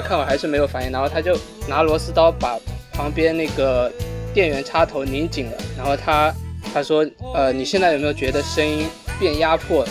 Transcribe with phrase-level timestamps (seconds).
[0.00, 2.56] 看我还是没有反应，然后他就拿螺丝刀把
[2.92, 3.90] 旁边那个
[4.32, 6.32] 电源插头拧紧了，然后他
[6.72, 8.86] 他说，呃，你现在有没有觉得声音
[9.18, 9.90] 变压迫了？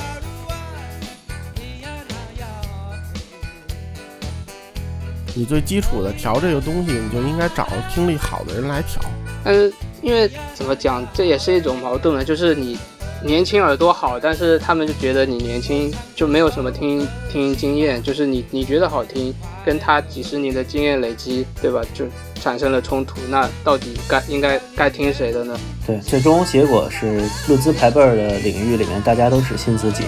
[5.35, 9.01] 你最基础的调这个东西，你就应该找听力好的人来调。
[9.43, 12.77] 但是因为怎么讲，这也是一种矛盾的，就是你
[13.23, 19.33] 年轻耳朵好，但是他们就觉得你年轻就没有什么听听经验，就是你你觉得好听，
[19.65, 21.81] 跟他几十年的经验累积，对吧？
[21.93, 23.19] 就产生了冲突。
[23.29, 25.59] 那到底该应该该听谁的呢？
[25.85, 30.03] 对，最终结果是论资排辈儿的领域里面，大家都只信自己，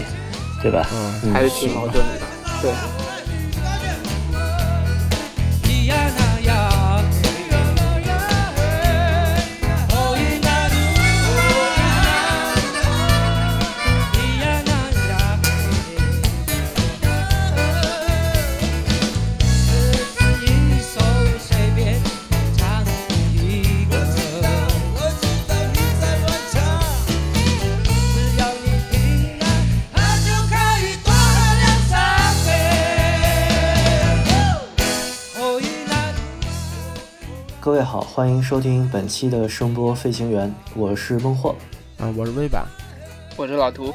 [0.62, 0.88] 对吧？
[1.24, 2.22] 嗯，还是挺矛盾的。
[2.62, 2.72] 对。
[37.70, 41.56] 各位好，欢迎收听本期的声波飞行员，我是孟获，
[42.00, 42.66] 啊，我是微版，
[43.38, 43.94] 我是老图，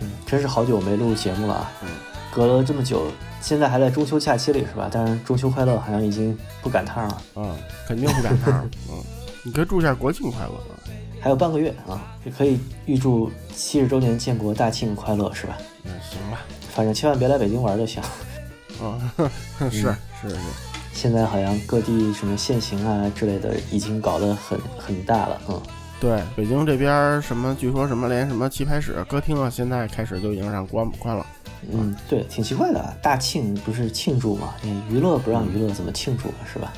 [0.00, 1.88] 嗯，真是好久没录节目了啊，嗯，
[2.34, 3.06] 隔了这么久，
[3.40, 4.90] 现在还在中秋假期里是吧？
[4.90, 7.56] 但是中秋快乐好像已经不赶趟了，嗯，
[7.86, 8.98] 肯定不赶趟， 嗯，
[9.44, 10.74] 你可以祝一下国庆快乐啊，
[11.20, 15.56] 还有半个月啊，也可以预祝七十周年建国大庆快乐是吧？
[15.84, 16.40] 嗯，行吧，
[16.74, 18.02] 反正千万别来北京玩就行，
[18.82, 18.98] 啊，
[19.70, 20.36] 是是是。
[20.96, 25.60] 现在好像各地什么限行啊之类的已经搞得很很大了，嗯，
[26.00, 31.26] 对，北京这边什么据说什么连什么棋牌室、歌厅啊，现在开始就已经让关关了。
[31.70, 34.54] 嗯，对，挺奇怪的，大庆不是庆祝嘛？
[34.62, 36.40] 你娱乐不让娱乐，怎么庆祝啊？
[36.50, 36.72] 是吧？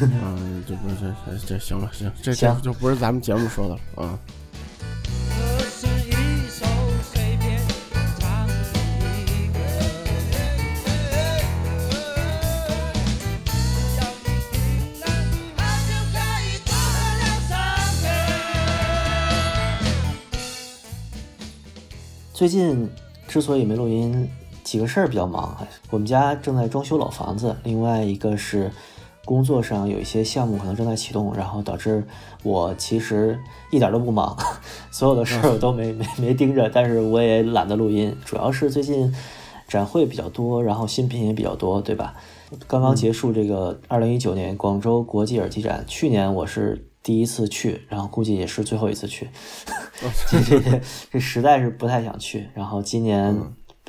[0.00, 4.18] 嗯，这不是这这行了行，这这就不是咱们节目说的了啊。
[22.34, 22.90] 最近
[23.28, 24.28] 之所以没录音，
[24.64, 25.56] 几个事儿比较忙。
[25.90, 28.72] 我们家正在装修老房子，另外一个是
[29.24, 32.04] 工作上有一些项目可能正在启动，然后导致
[32.42, 33.38] 我其实
[33.70, 34.36] 一点都不忙，
[34.90, 38.12] 所有的事儿我都没 没没盯着，但是我也懒得录音。
[38.24, 39.14] 主要是最近
[39.68, 42.14] 展会比较多，然后新品也比较多，对吧？
[42.66, 46.90] 刚刚结束这个二零一九年广州国际耳机展，去年我是。
[47.04, 49.28] 第一次去，然后估计也是最后一次去，
[50.30, 50.80] 这这
[51.12, 52.48] 这实在是不太想去。
[52.54, 53.38] 然后今年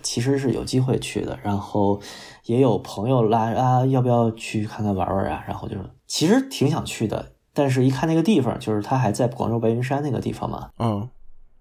[0.03, 2.01] 其实是有机会去的，然后
[2.43, 5.43] 也有朋友拉啊，要不要去看看玩玩啊？
[5.47, 10.69] 然后就是其实挺想去的，但是一看那个地方，就是它还在广州白云山那个地方嘛。
[10.77, 11.09] 嗯，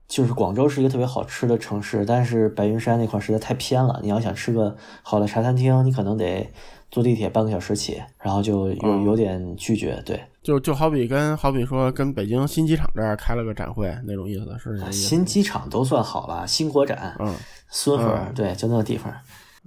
[0.09, 4.01] 就是广州是一个特别好吃的城市，但是白云山那块实在太偏了。
[4.03, 6.53] 你要想吃个好的茶餐厅，你可能得
[6.95, 10.01] 坐地铁半个小时起，然后就有有点拒绝。
[10.07, 10.23] 对。
[10.45, 17.35] 就就好比跟好比说跟北京新机场这儿开了个展会那种意思，是新机场都算好了，新国展，嗯，
[17.69, 19.13] 孙河，对，就那个地方。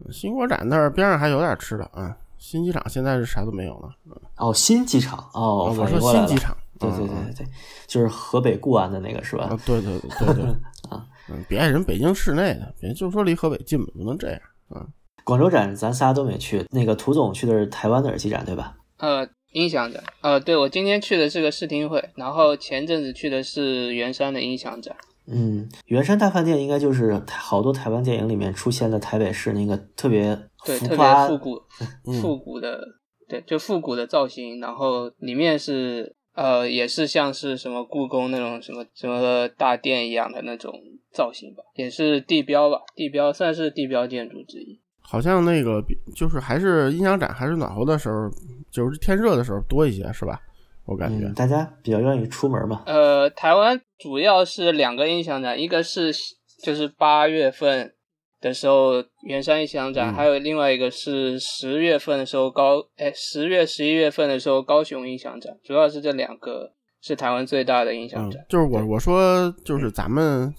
[0.09, 2.15] 新国展那儿边上还有点吃的啊。
[2.37, 3.89] 新机场现在是啥都没有了。
[4.37, 7.47] 哦，新机场哦，我说新机场，对对对对对，
[7.87, 9.49] 就是河北固安的那个是吧？
[9.65, 10.45] 对对对对对
[10.89, 14.39] 啊， 嗯，别人北京市内的，别就说离河北近不能这样
[14.69, 14.87] 啊。
[15.27, 18.77] 广州展咱仨都没去，那个涂总去的是台湾的耳机展对吧？
[18.97, 19.27] 呃。
[19.53, 24.95] 音响展，呃，对我今天去的是个试听会，然后前阵子去的是圆山的音响展。
[25.25, 31.61] 嗯，圆山大饭店应该就是好多台湾电影里面出现的台北市那个特别对特别复古
[32.21, 32.79] 复古的，
[33.27, 40.71] 对，就复古的造型，然后里面是呃也是像是什么故宫那种什么什么大殿一样的那种
[41.11, 44.81] 造型吧，也是地标吧，地标算是地标建筑之一。
[45.09, 45.81] 好像那个
[46.13, 48.29] 就是还是音响展还是暖和的时候，
[48.69, 50.41] 就是天热的时候多一些，是吧？
[50.83, 52.83] 我感觉大家比较愿意出门嘛。
[52.85, 56.13] 呃，台湾主要是两个音响展，一个是
[56.61, 57.93] 就是八月份
[58.41, 68.45] 的时候圆山音响展，还有另外一个是十月份的时候高哎十月十一月份的时候高雄音响展，主要是这两个是台湾最大的音响展。
[68.49, 70.53] 就是我我说就是咱们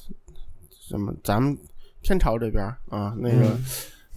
[0.89, 1.55] 什么咱们
[2.03, 3.55] 天朝这边啊那个。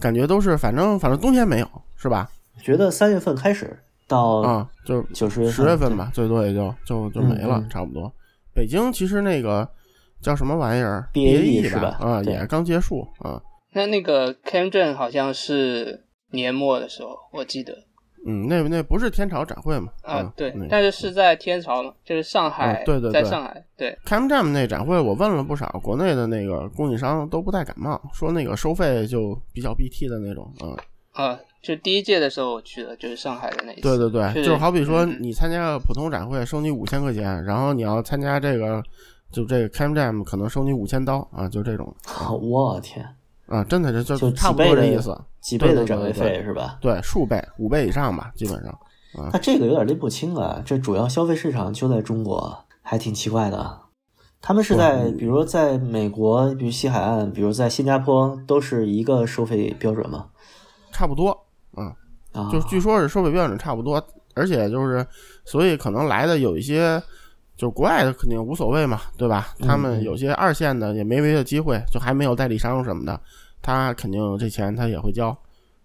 [0.02, 2.28] 感觉都是，反正反正冬天没有，是吧？
[2.60, 3.78] 觉得三月份开始
[4.08, 8.12] 到啊，就九十十月份吧，最多也就就就没了，差不多。
[8.52, 9.66] 北京其实那个
[10.20, 11.96] 叫什么玩意儿毕业季是吧？
[12.00, 13.40] 啊，也刚结束啊。
[13.72, 17.72] 那那个 Camden 好像是年末的时候，我记得
[18.26, 19.90] 嗯，那那不是天朝展会嘛？
[20.02, 30.52] 啊，对那，但是是在天朝嘛，就是上海，嗯对对对在上海，对，Cam Jam 那展会，我问了不少国内的那个供应商，都不太感冒，说那个收费就比较 BT 的那种。
[30.62, 30.76] 嗯，
[31.12, 33.82] 啊，就第一届的时候我去的，就是上海的那一次。
[33.82, 38.82] 对对对，就是好比说嗯你参加个普通展会收你五千块钱，然后你要参加这个，
[39.32, 41.92] 就这个 Cam Jam 可能收你五千刀啊，就这种
[42.40, 43.04] 我天，
[43.52, 45.14] 啊，真的就就就差不多这意思。
[45.42, 46.78] 几倍的展位费是吧？
[46.80, 48.78] 对，数倍、五倍以上吧，基本上。
[49.30, 53.78] 那这个有点拎不清啊，这主要消费市场就在中国，还挺奇怪的。
[54.40, 60.26] 他们是在，比如在美国，比如西海岸，比如在新加坡，都是一个收费标准吗？
[60.90, 61.38] 差不多，
[61.76, 61.92] 嗯，
[62.32, 64.02] 啊，就据说是收费标准差不多，
[64.34, 65.06] 而且就是，
[65.44, 67.00] 所以可能来的有一些，
[67.56, 69.54] 就国外的肯定无所谓嘛，对吧？
[69.60, 73.20] 他们有些二线的也没别的机会，就还没有代理商什么的，
[73.62, 75.36] 他肯定这钱他也会交，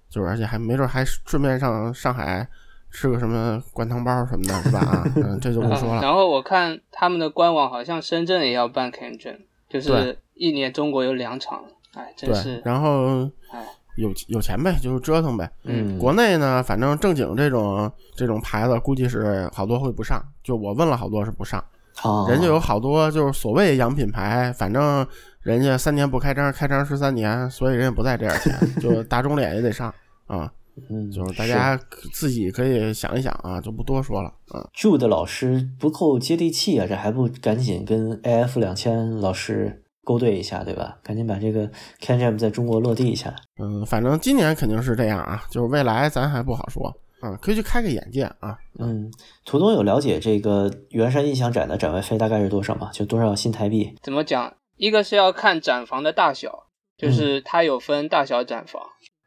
[0.10, 2.48] 就是而且还没准还顺便上上海
[2.90, 4.80] 吃个什么灌汤包什么的，是吧？
[4.80, 6.02] 啊，嗯，这就不说了。
[6.02, 9.38] 嗯 然后我看他们的官网好像深圳也要办 Cam Jam，
[9.70, 11.64] 就是一年中国有两场，
[11.94, 13.64] 哎，真对是，，然后哎，
[13.98, 15.50] 有有钱呗，就是折腾呗。
[15.64, 20.24] 嗯，国内呢，反正正经这种这种牌子，估计是好多会不上。
[20.44, 21.60] 就我问了好多是不上，
[22.04, 25.06] 啊，人家有好多就是所谓洋品牌，反正
[25.48, 28.54] 人家三年不开张，开张十三年，所以人家不在这点钱，
[28.84, 29.88] 就打肿脸也得上
[30.26, 30.52] 啊。
[30.90, 31.80] 嗯，就是大家
[32.12, 34.68] 自己可以想一想啊，就不多说了啊。
[34.76, 40.98] Jude 老师不够接地气啊，这还不赶紧跟 AF 两千老师勾兑一下，对吧？
[41.02, 41.72] 赶紧把这个
[42.02, 43.34] Can Jam 在中国落地一下。
[43.58, 48.58] 嗯，反正今年肯定是这样啊，就是未来咱还不好说啊，可以去开个眼界啊。
[48.80, 49.10] 嗯，
[49.46, 52.90] 涂东有了解这个圆山印象展的展位费大概是多少吗？
[52.92, 53.96] 就多少新台币？
[54.04, 54.54] 怎么讲？
[54.78, 58.82] 一个是要看展房的大小，就是它有分大小展房，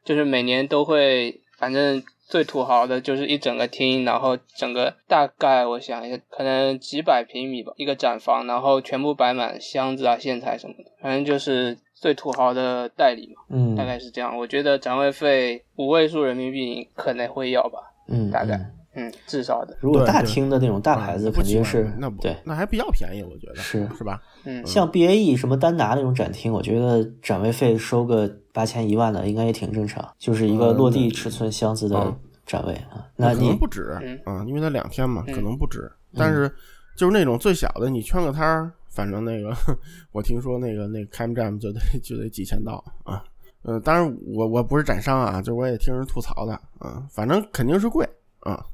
[0.04, 14.36] 就是每年都会，反正最土豪的就是一整个厅，然后整个大概我想一下，可能几百平米吧，一个展房，然后全部摆满箱子啊、线材什么的，反正就是最土豪的代理嘛，嗯，大概是这样。
[14.36, 18.56] 我觉得展位费五位数人民币可能会要吧，嗯，大概。
[18.56, 22.36] 嗯嗯，至少的，如果大厅的那种大牌子，嗯肯定是那不对。
[22.44, 24.20] 那还比较便宜，我觉得是是吧？
[24.44, 33.06] 嗯，像 BAE 什么丹拿那种展厅，我觉得展位费收个八千一万的，应该也挺正常，就是一个落地尺寸箱子的嗯展位啊。
[33.14, 35.90] 那可能你不止嗯啊，因为它两天嘛，嗯可能不止。
[36.16, 36.52] 但是
[36.96, 39.54] 就是那种最小的，你圈个摊儿，反正那个
[40.10, 43.22] 我听说那个那个 Cam Jam 就得就得几千刀啊。
[43.62, 48.04] 呃，当然我我不是展商啊，就我也听人吐槽的啊，反正肯定是贵
[48.40, 48.64] 啊。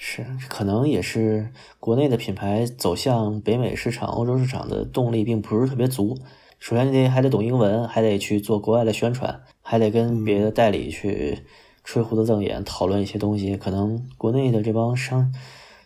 [0.00, 1.50] 是可能也是
[1.80, 6.16] 国内的品牌走向北美市场、欧洲市场的动力并不是特别足。
[6.60, 11.40] 首先，你得还得懂英文，还得去做国外的宣传，还得跟别的代理去
[11.82, 13.56] 吹胡子瞪眼讨论一些东西。
[13.56, 15.32] 可能国内的这帮商，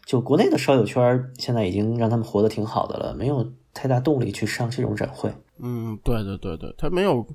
[0.04, 5.32] 就国内的烧友圈儿现在已经让他们活得挺好的了，没有太大动力去上这种展会。
[5.58, 7.26] 嗯，对对对对，他没有，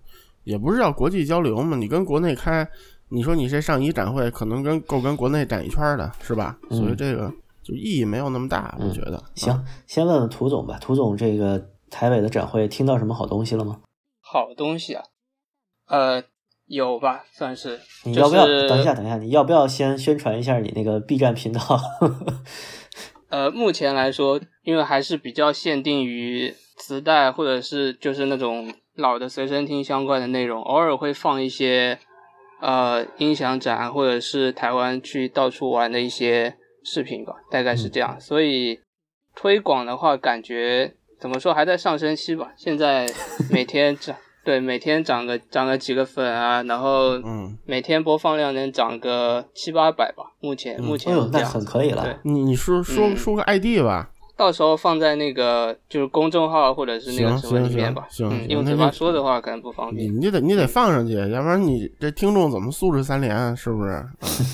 [0.43, 1.75] 也不是要国际交流嘛。
[1.75, 2.67] 你跟国内开，
[3.09, 6.57] 你说你这上一展会，可能跟够跟国内展一圈儿的，是吧？
[6.69, 7.31] 所以这个
[7.63, 9.23] 就意义没有那么大，我觉得。
[9.35, 10.77] 行，先问问涂总吧。
[10.79, 13.79] 涂总，这个台北的展会听到什么好东西了吗？
[14.19, 15.03] 好东西啊，
[15.87, 16.21] 呃，
[16.65, 17.79] 有吧，算是。
[18.03, 18.93] 你要不要、就是等一下？
[18.93, 21.61] 等一下，你要不要先宣传一下你那个 B 站频道？
[23.29, 31.99] 呃，目前来说，因为还是比较限定于磁带或者是就是那种老的随身听相关的内容，偶尔会放一些
[32.59, 38.19] 呃音响展或者是台湾去到处玩的一些视频吧，大概是这样。
[38.19, 38.79] 所以
[39.35, 42.51] 推广的话，感觉怎么说还在上升期吧。
[42.55, 43.07] 现在
[43.51, 50.33] 每天涨，对，每天涨个 涨个几个粉啊，然后嗯，每天播放量能涨个七八百吧。
[50.39, 51.57] 目前目哎呦，那前是这样子。
[51.57, 52.03] 很可以了。
[52.03, 58.07] 对你你说说嗯说个 ID 吧，到时候放在那个就是公众号或者是那个什么里面行吧。
[58.09, 60.15] 行行嗯，用嘴巴说的话可能不方便。
[60.21, 63.57] 你得你得放上去，要不然你这听众怎么素质三连？
[63.57, 64.05] 是不是？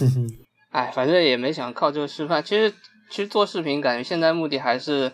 [0.71, 2.41] 哎，反正也没想靠这个吃饭。
[2.41, 2.73] 其实
[3.11, 5.11] 其实做视频，感觉现在目的还是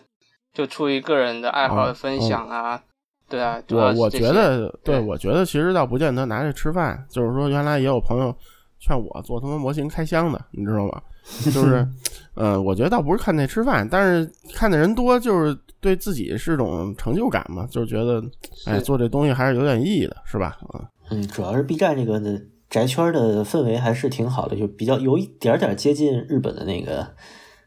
[0.54, 2.80] 就出于个人的爱好的分享啊。
[3.28, 8.34] 对啊，我我觉得，对对我觉得其实倒不见得拿这吃饭，就是说原来也有朋友
[8.80, 11.02] 劝我做他妈模型开箱的，你知道吧？
[11.44, 11.86] 就 是，
[12.34, 18.22] 呃，我觉得倒不是看那吃饭，但是看的人多，就是对自己是种成就感嘛，就是觉得，
[18.66, 20.56] 哎，做这东西还是有点意义的，是吧？
[20.70, 27.06] 啊，嗯，主要是 B 站这个的宅圈的氛围还是挺好的，就比较有一点点接近日本的那个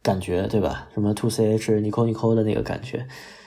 [0.01, 0.88] 感觉，对吧？
[0.93, 3.05] 什么 Two CH、Nico Nico 的那个感觉，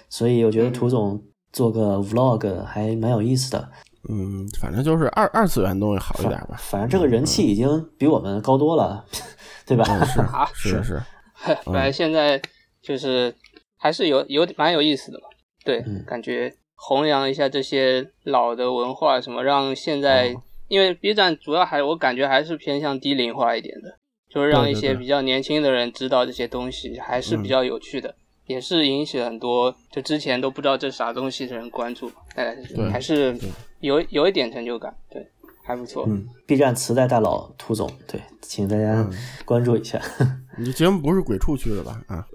[0.09, 1.21] 所以我觉得涂总
[1.53, 3.69] 做个 Vlog 还蛮有意思的。
[4.09, 6.57] 嗯，反正就是二二次元东西好一点吧。
[6.59, 9.05] 反正这个人气已经比我们高多了，
[9.67, 9.85] 对吧？
[10.05, 11.03] 是啊是是，
[11.67, 12.41] 本来现在
[12.83, 13.35] 就是
[13.77, 15.25] 还是有有蛮有意思的嘛。
[15.65, 16.05] 对，嗯。
[16.07, 20.43] 感觉弘扬一下这些老的文化，什么让现在，哦。
[20.69, 23.97] 因为 B 站主要还我感觉还是偏向低龄化一点的，
[24.29, 28.13] 就是让一些比较年轻的人知道这些东西，还是比较有趣的，
[28.47, 32.85] 也是引起很多就之前都不知道这啥东西的人关注，大概是这样。
[32.85, 32.91] 对。
[32.91, 33.49] 还是对
[33.87, 35.25] 有有一点成就感，对，
[35.63, 36.05] 还不错。
[36.09, 39.11] 嗯，B 站磁带大佬涂总，对，请大家嗯
[39.45, 40.01] 关注一下。
[40.59, 42.03] 你这节目不是鬼畜去的吧？
[42.09, 42.27] 啊，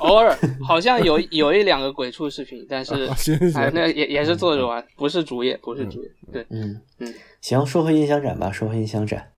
[0.00, 6.46] 偶尔好像有有一两个鬼畜视频，但是行行，哎那也也是做着玩，不是主业，不是主业，对。
[6.50, 9.30] 嗯嗯，行，说回音响展吧，说回音响展。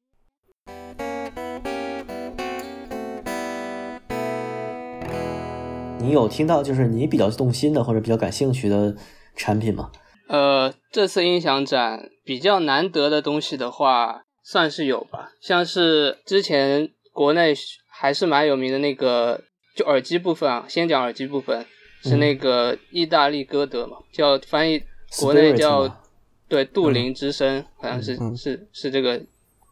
[6.01, 8.97] 你有听到就是你比较动心的或者比较感兴趣的
[9.37, 9.89] 产品吗？
[10.29, 17.55] 呃，这次音响展比较难得的东西的话，算是有吧，像是之前国内
[17.89, 19.41] 还是蛮有名的那个，
[19.77, 21.67] 就耳机部分啊，先讲耳机部分，
[22.03, 24.83] 是那个意大利歌德嘛，叫翻译
[25.19, 26.01] 国内叫
[26.49, 29.21] 对杜林之声，好像是、嗯是是这个，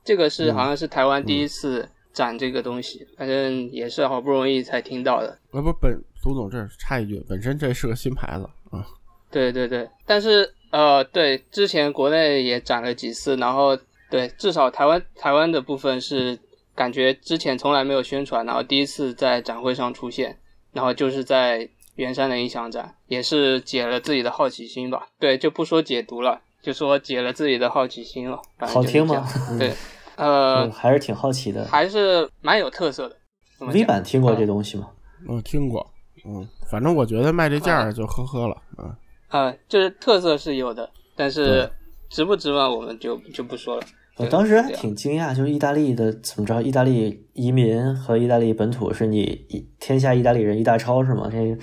[0.05, 0.55] 这个是嗯。
[0.55, 5.39] 好像是台湾第一次展这个东西，反正也是好不容易才听到的。
[5.53, 8.87] 啊不，本涂总这儿插一句，本身这是个新牌子啊，
[9.31, 13.79] 对对对，但是呃，对，之前国内也展了几次，然后
[14.11, 16.39] 对，至少台湾台湾的部分是
[16.75, 20.39] 感觉之前从来没有宣传，然后第一次在展会上出现，
[20.73, 25.07] 然后就是在圆山的音响展，也是解了自己的好奇心吧。
[25.19, 28.41] 对，就不说解读了，就说解了自己的好奇心了。
[28.59, 29.29] 反正好听吗？
[29.59, 29.73] 对，
[30.17, 31.65] 呃嗯，，还是挺好奇的。
[31.67, 33.17] 还是蛮有特色的。
[33.59, 34.89] 怎么 V 讲版听过这呃东西吗？
[35.29, 35.87] 嗯，听过，
[36.25, 38.97] 嗯，反正我觉得卖这价儿就呵呵了，啊，
[39.31, 41.71] 呃，就是特色是有的，但是
[42.09, 43.83] 值不值嘛，我们就就不说了。
[44.17, 46.61] 我当时还挺惊讶，就是意大利的怎么着？
[46.61, 51.29] 意大利移民和意大利本土是你一天下意大利人一大抄是吗？
[51.33, 51.57] 这个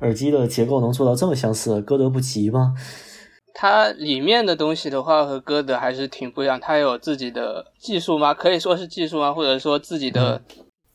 [0.00, 2.72] 耳机的结构能做到这么相似，歌德不急吗？
[3.52, 8.32] 它里面的东西的话和歌德还是挺不一样，它有自己的技术吗？
[8.32, 9.34] 可以说是技术吗？
[9.34, 10.40] 或者说自己的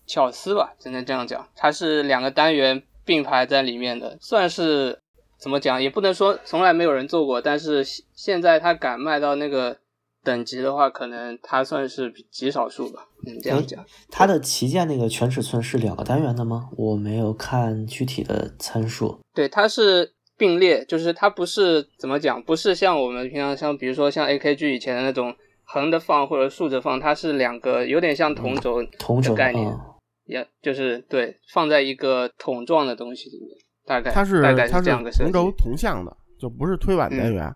[0.08, 1.46] 巧思吧，只能这样讲。
[1.56, 4.98] 它是两个单元并排在里面的，算是
[5.44, 9.78] 怎么讲，也不能说从来没有人做过，但是现现在他敢卖到那个
[10.24, 13.06] 等级的话，可能他算是极少数吧。
[13.28, 13.86] 嗯，这样讲。
[14.10, 16.70] 它的旗舰那个全尺寸是两个单元的吗？
[16.78, 19.20] 我没有看具体的参数。
[19.34, 25.36] 对，它是并列，就是它不是怎么讲，不是像我们平常像比如说像 AKG 以前的那种
[25.66, 29.90] 横着放或者竖着放，它是两个有点像同轴同轴概念，啊
[30.26, 33.50] 也就是对放在一个桶状的东西里面，
[33.86, 35.52] 大概它是它是同轴。
[35.58, 37.54] 同向的，就不是推挽单元，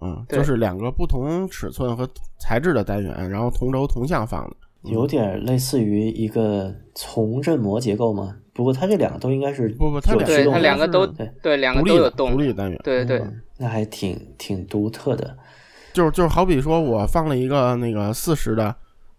[0.00, 8.36] 嗯，对就是两个不同尺寸和材质的单元，然后同轴同向放的，有点类似于一个从振膜结构吗？
[8.52, 10.14] 不过它这两个都应该是不不，它
[10.58, 15.36] 两个都对对，两个独立的都有动独立的单元，对对嗯那还挺挺独特的。
[15.92, 18.74] 就是就是好比说我放了一个那个四十的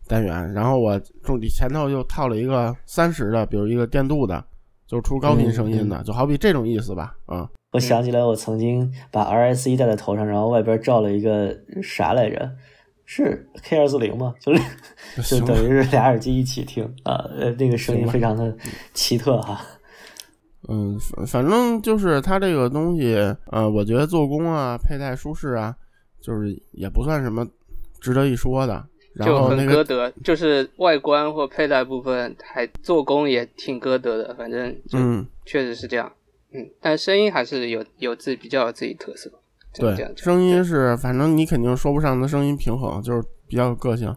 [0.08, 4.44] 单元，然后我中底前头又套了一个三十的，比如一个电镀的，
[4.88, 12.52] 就是出高频声音的，就好比这种意思吧，啊、我想起来，我曾经把 RS 戴在头上，然后外边罩了一个啥来着？
[13.08, 14.34] 是 K 二四零吗？
[14.40, 14.56] 就
[15.22, 18.56] 是就等于是俩耳机一起听啊，呃，那个声音非常的
[18.94, 19.62] 奇特哈。
[20.68, 23.16] 嗯，反反正就是它这个东西，
[23.52, 25.76] 呃，我觉得做工啊、佩戴舒适啊，
[26.20, 27.46] 就是也不算什么
[28.00, 28.84] 值得一说的。
[29.16, 36.12] 然就很后那个歌德，就是外观或佩戴部分还做工也挺歌德的，反正就嗯，确实是这样。
[36.52, 39.32] 嗯，但声音还是有有自己比较有自己特色。
[39.74, 44.16] 对，声音是，反正你肯定说不上它声音平衡，就是比较有个性。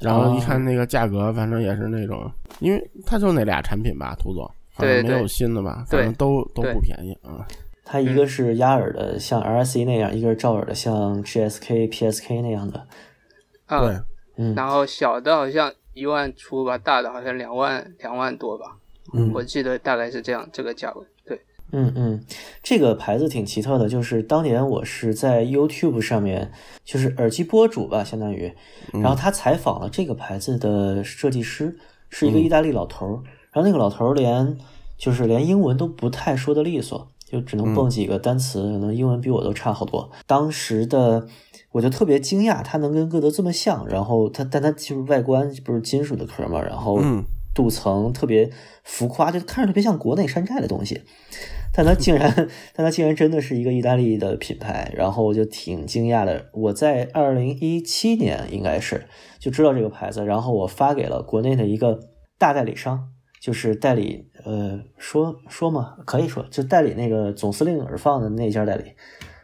[0.00, 7.46] 然后一看那个价格，反正也是那种，因为它就那俩产品吧，涂总，好像对对没有新的吧，对反正都都不便宜啊。
[7.84, 12.86] 它一个是压耳的，像 RSE 那样；一个是罩耳的，像 GSK、PSK 那样的。
[13.66, 13.98] 啊，对，
[14.38, 18.76] 嗯，然后小的好像一万出吧，大的好像两万两万多吧，
[19.12, 19.30] 嗯。
[19.34, 21.04] 我记得大概是这样这个价位。
[21.26, 21.40] 对，
[21.72, 22.24] 嗯嗯，
[22.62, 26.50] 这个牌子挺奇特的，就是当年我是在 YouTube 上面，
[26.84, 28.50] 就是耳机博主吧，相当于，
[28.92, 31.76] 然后他采访了这个牌子的设计师，
[32.08, 33.14] 是一个意大利老头儿，
[33.52, 34.56] 然后那个老头儿连
[34.96, 40.10] 就是连英文都不太说的利索，就只能蹦几个单词，可能英文比我都差好多。
[40.26, 41.26] 当时的
[41.72, 48.50] 我就特别惊讶，它能跟歌德这么像，然后它但它就是外观不是金属的壳嘛，然后嗯镀层特别
[48.84, 51.02] 浮夸，就看着特别像国内山寨的东西。
[51.70, 52.32] 但它竟然，
[52.74, 56.46] 但它竟然真的是一个意大利的品牌，然后我就挺惊讶的。
[56.52, 59.06] 我在二零一七年应该是
[59.38, 62.00] 就知道这个牌子，然后我发给了国内的一个
[62.38, 68.84] 大代理商，就是代理呃说说嘛，可以说就代理那个总司令耳放的那家代理，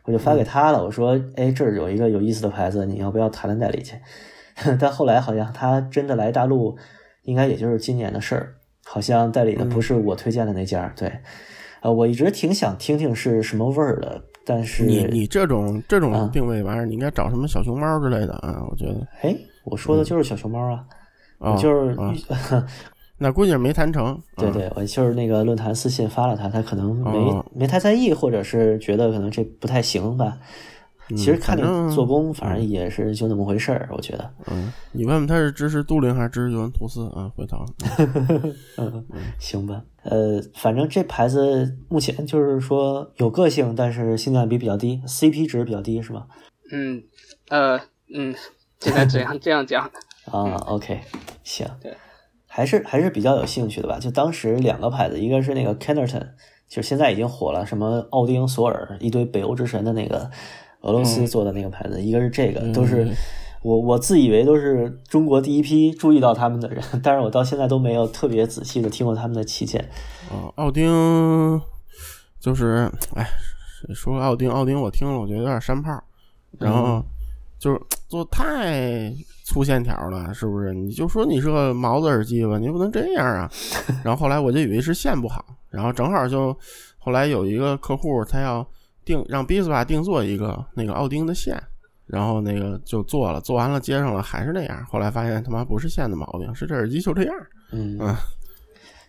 [0.05, 3.97] 我就发给他了，我说哎这儿有一个有意思的牌子，你要不要谈谈代理去？
[4.79, 6.77] 但后来好像他真的来大陆，
[7.23, 11.13] 应该也就是今年的事儿，好像代理的不是我推荐的那家，对，
[11.83, 16.01] 呃，我一直挺想听听是什么味儿的，但是你你这种这啊。
[16.01, 18.65] 种定位玩意儿，你应该找什么小熊猫之类的啊？
[18.71, 19.05] 我觉得。
[19.23, 19.35] 哎，
[19.65, 20.61] 我说的就是小熊猫
[21.39, 22.15] 啊，就是、啊
[23.19, 24.07] 那估计是没谈成。
[24.07, 30.39] 啊对对，我就是那个论坛私信发了他，他可能没、哦没太在意，或者是觉得可能这不太行吧。
[31.09, 31.63] 其实看你
[31.95, 34.35] 做工，反正也是就那么回事儿，我觉得。
[34.47, 37.31] 嗯，你问问他是支持杜林还是支持尤文图斯啊？
[37.37, 37.59] 回头
[38.79, 39.05] 嗯，
[39.39, 39.83] 行吧。
[40.03, 46.27] 呃，反正这牌子目前就是说有个性，但是性价比比较低，CP 值比较低，是吧？
[46.73, 47.03] 嗯，
[47.51, 47.79] 呃，
[48.15, 48.35] 嗯，
[48.81, 49.85] 现在这样这样讲，
[50.31, 51.03] 啊，OK，
[51.43, 51.95] 行，对，
[52.57, 53.99] 还是还是比较有兴趣的吧。
[53.99, 56.25] 就当时两个牌子，一个是那个 Kennerton，
[56.69, 60.31] 就是现在已经火了，什么奥丁、索尔，一堆北欧之神的那个
[60.83, 63.11] 俄罗斯做的那个牌子，一个是这个，都是
[63.63, 69.85] 我我自以为都是中国第一批注意到他们的人， 但是我到现在都没有特别仔细的听过他们的旗舰。
[70.31, 71.61] 啊，奥丁
[72.39, 73.27] 就是，哎，
[73.93, 76.01] 说奥丁，奥丁我听了，我觉得有点山炮，
[76.61, 77.03] 然后
[77.59, 79.13] 就是做太
[79.45, 80.73] 粗线条了，是不是？
[80.75, 83.51] 你就说你是个毛子耳机吧，你不能这样啊。
[84.05, 86.57] 然后后来我就以为是线不好，然后正好就
[86.99, 88.67] 后来有一个客户他要
[89.05, 91.61] 定让 b i s p a 定做一个那个奥丁的线。
[92.07, 94.85] 然后那个就做了，做完了接上了，还是那样。
[94.85, 97.35] 后来发现他妈不是线的毛病，是这耳机就这样。
[97.73, 98.15] 嗯嗯，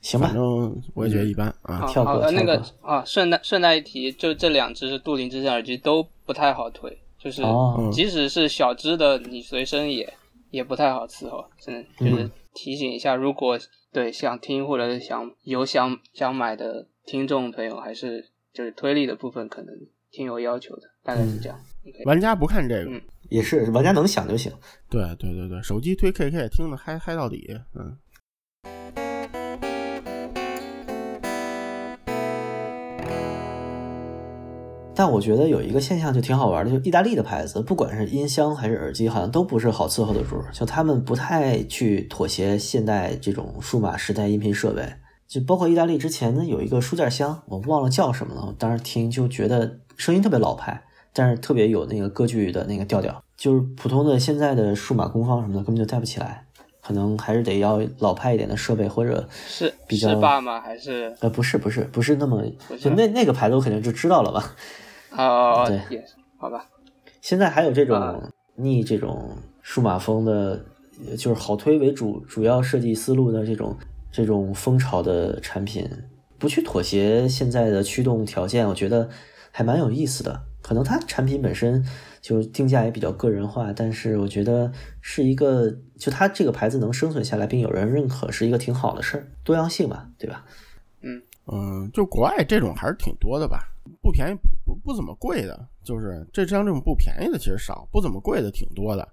[0.01, 1.79] 行吧反，正我也觉得一般啊。
[1.79, 7.89] 好跳过好呃那个啊，顺带顺带一提，就这两只杜林之声耳机都不太好推，就是哦。
[7.91, 10.13] 即使是小只的，你随身也
[10.51, 13.59] 也不太好伺候，真的就是提醒一下，如果
[13.91, 19.73] 对想听或者是想有想想买的听众朋友，还是就是推力的部分可能
[20.11, 21.59] 挺有要求的，大概是这样。
[21.88, 23.01] OK，玩家不看这个，嗯。
[23.31, 24.51] 也是玩家能想就行。
[24.88, 27.97] 对对对对，手机推 KK 听的嗨嗨到底，嗯
[34.95, 40.45] 但我觉得有一个现象就挺好玩的，就意大利的牌子，不管是音箱还是耳机，好像都不是好伺候的主儿。
[40.53, 44.93] 就他们不太去妥协现代这种数码时代音频设备。
[45.27, 53.21] 就包括意大利之前呢有一个书架箱，我忘了叫什么了，我当时听就觉得声音特别老派，但是特别有那个歌剧的那个调调。
[53.36, 56.45] 就是普通的现在的数码功放什么的根本就带不起来，
[56.81, 60.62] 可能还是得要老派一点的设备或者是比较是爸吗？
[60.62, 64.55] 还是呃不是不是不是那么是就那那个牌子我肯定就知道了吧。
[65.17, 65.97] 哦，对。
[65.97, 66.06] 也
[66.38, 66.67] 好吧，
[67.21, 68.12] 现在还有这啊。
[68.13, 70.65] 种逆这种数码风的，
[71.10, 73.75] 呃就是好推为主主要设计思路的这种
[74.12, 75.89] 这种风潮的产品，
[76.38, 79.10] 不去妥协现在的驱动条件，我觉得
[79.51, 80.43] 还蛮有意思的。
[80.62, 81.86] 可能它产品本身
[82.21, 90.45] 就定价也比较个人化，但是我觉得是一个，就它这个牌子能生存下来并有人认可，是一个挺好的事儿，多样性嘛，对吧？
[91.47, 93.60] 嗯，就国外这种还是挺多的吧，
[94.02, 99.08] 不便宜不不怎么贵的，就是这像这种不便宜的其实少，不怎么贵的挺多的，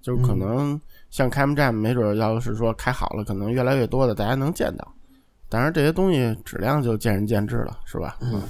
[0.00, 4.86] 就是可能像开幕站，没准要是说开好了，可能越来越多的大家能见到。
[5.48, 8.16] 当然这些东西质量就见仁见智了，是吧？
[8.22, 8.42] 嗯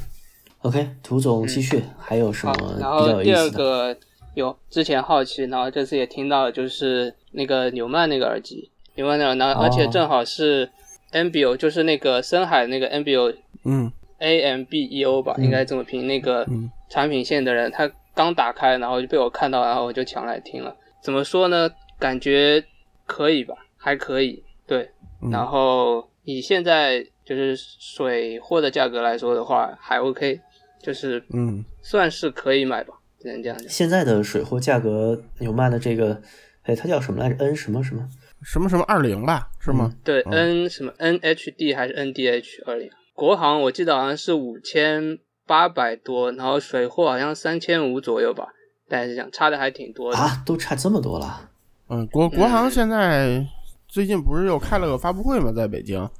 [0.60, 3.58] OK，涂总继续，还有什么，比然较后第二有意思的？
[3.58, 3.96] 个
[4.34, 10.70] 有之前好奇，然后这次也听到，就是那个纽曼那个耳机，纽曼那个，然后而且哦正好是
[11.10, 13.90] Ambio，就是那个深海那个 Ambio 嗯
[14.22, 16.06] A M B E O 吧，应该这么拼。
[16.06, 20.74] 那个嗯产品线的人，他刚打开，然后就被我看到，然后我就抢来听了。
[21.02, 21.68] 怎么说呢？
[21.98, 22.64] 感觉
[23.06, 24.42] 可以吧，还可以。
[24.66, 24.88] 对，
[25.22, 30.40] 嗯然后以现在就是水货的价格来说的话，还 OK，
[30.80, 33.68] 就是嗯算是可以买吧，只能这样讲。
[33.68, 36.20] 现在的水货价格，有卖的这个，
[36.62, 38.08] 哎，它叫什么来着？N 什么什么？
[38.44, 39.92] 什么什么二零吧，是吗？
[40.02, 42.90] 对、嗯 N 什么 NHD 还是 NDH 二零？
[43.22, 48.48] 国行我记得好像是五千八百多，然后水货好像三千五左右吧，
[48.88, 50.18] 大概是这样，差的还挺多的。
[50.18, 51.48] 啊，都差这么多了。
[51.88, 53.46] 嗯，国国行现在
[53.86, 55.52] 最近不是又开了个发布会嘛？
[55.52, 56.10] 在北京，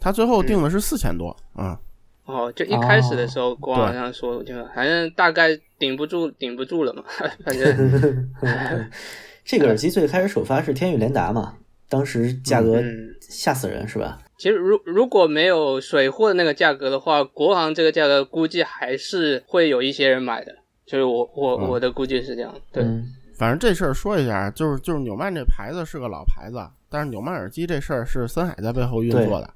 [0.00, 1.78] 他最后定的是四千多啊。
[2.24, 7.04] 哦，就一开始的时候，国行对好像说就反正大概顶不住，顶不住了嘛，
[7.44, 8.30] 反正
[9.44, 11.58] 这个耳机最开始首发是天宇联达嘛，
[11.90, 13.14] 当时价格嗯。
[13.20, 14.22] 吓死人是吧？
[14.38, 21.68] 其实如如果没有水货的那个价格的话，国行这个价格估计还是会有一些人买的，就是我我、嗯。
[21.68, 22.54] 我的估计是这样。
[22.70, 26.58] 对，嗯，反正这事儿说一下，就是就是纽曼这牌子是个老牌子，
[26.90, 29.50] 但是纽曼耳机这事儿是森海在背后运作的，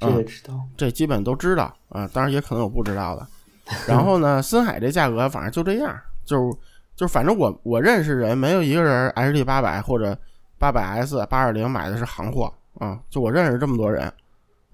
[0.00, 3.26] 这个知道，这基本都知道啊，当然也可能有不知道的。
[3.88, 6.58] 然后呢，森海这价格反正就这样，就
[6.94, 10.18] 就反正我我认识人没有一个人 H D 八百或者
[10.58, 14.12] 八百 S 八二零买的是行货啊，就我认识这么多人，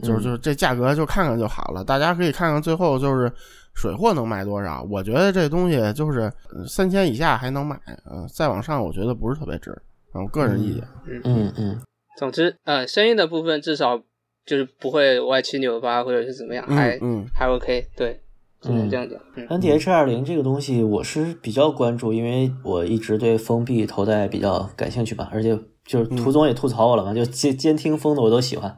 [0.02, 3.32] 就是就是这价格就看看就好了，大家可以看看最后就是
[3.74, 4.86] 水货能卖多少。
[4.90, 6.32] 我觉得这东西就是
[6.66, 9.76] 三千以下还能买，嗯，再往上我觉得不是特别值，
[10.12, 10.82] 我个人意见。
[11.06, 11.80] 嗯嗯嗯。
[12.16, 13.98] 总之，呃，声音的部分至少
[14.44, 18.20] 就是不会歪七扭八或者是怎么样，还嗯还 OK，对。
[18.62, 19.18] 只能这样讲。
[19.48, 25.58] N D H 二零这个东西我是比较关注，因为我一直对封闭头戴比较感兴趣吧，而且
[25.90, 28.76] 就是涂总也吐槽我了嘛，就监监听风的我都喜欢，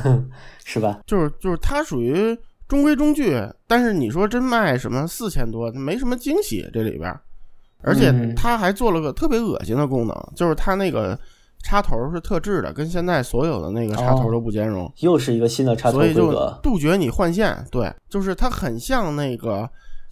[0.64, 1.00] 是吧？
[1.06, 2.34] 就是就是它属于
[2.66, 7.14] 中规中矩，但是你说真卖什么四千多，没什么惊喜这里边，
[7.82, 11.18] 而且它还做了个特别恶心的功能，就是它那个。
[11.64, 14.92] 插头是特制的，跟现在所有的那个插头都不兼容。
[15.00, 17.56] 又是一个新的插头规格，杜绝你换线。
[17.72, 19.68] 对，就是它很像那个，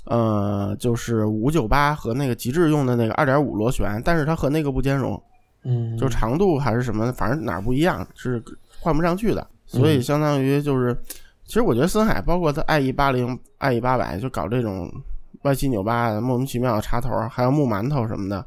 [0.06, 5.22] 呃，就是五九八和那个极致用的那个二点五螺旋，但是它和那个不兼容。
[5.64, 8.42] 嗯，就长度还是什么，反正哪儿不一样，是
[8.80, 9.46] 换不上去的。
[9.66, 10.96] 所以相当于就是，
[11.44, 14.90] 其实我觉得森海包括它 IE 八零、IE 八百，就搞这种
[15.42, 18.44] 歪七扭八的莫名其妙的插头，还有木馒头什么的，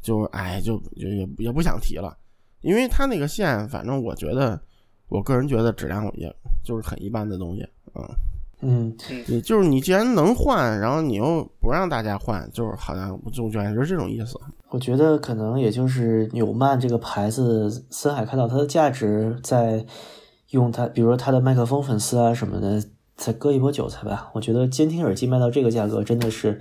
[0.00, 2.16] 就哎，就也也也不想提了。
[2.60, 4.60] 因为它那个线，反正我觉得，
[5.08, 8.02] 我个人觉得质量也就是很一般的东西，嗯
[8.62, 8.94] 嗯，
[9.26, 14.38] 你就是你既然能换，然后你又不让大家换，就是好像就感觉是这种意思。
[14.68, 19.84] 我觉得可能也就是纽曼这个牌子，森海看到它的价值，在
[20.50, 22.82] 用它，比如说它的麦克风粉丝啊什么的，
[23.16, 24.30] 再割一波韭菜吧。
[24.34, 26.60] 我觉得监听耳机卖到这个价格，真的是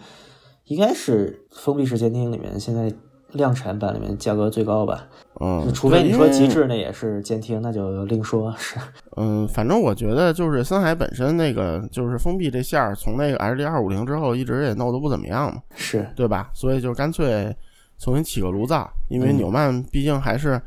[0.66, 2.94] 应该是封闭式监听里面现在。
[3.32, 5.08] 量产版里面价格最高吧，
[5.39, 8.54] 嗯，除非你说极致那也是监听，那就另说。
[8.58, 8.78] 是，
[9.18, 16.50] 嗯，反正我觉得就是森海本身那个就是封闭这线儿，从那个 H D 二五零之后一直也弄得不怎么样嘛，是对吧？
[16.54, 17.56] 所以就干脆
[17.98, 20.56] 重新起个炉灶，因为纽曼毕竟还是。
[20.56, 20.62] 嗯，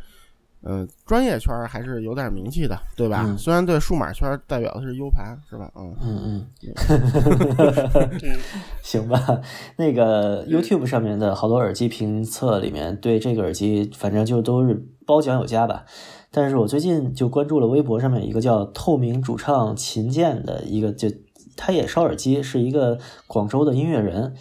[1.05, 3.35] 专业圈还是有点名气的，对吧？
[3.37, 5.71] 虽然对数码圈代表的是 U 盘，是吧？
[5.77, 8.11] 嗯嗯嗯，
[8.83, 9.41] 行吧。
[9.77, 15.85] 那个 YouTube 上面的好多耳机评测里面，对这个耳机反正就都是褒奖有加吧。
[16.31, 21.09] 但是我最近就关注了微博上面一个叫透明主唱秦健的一个，就
[21.57, 24.35] 他也烧耳机，是一个广州的音乐人。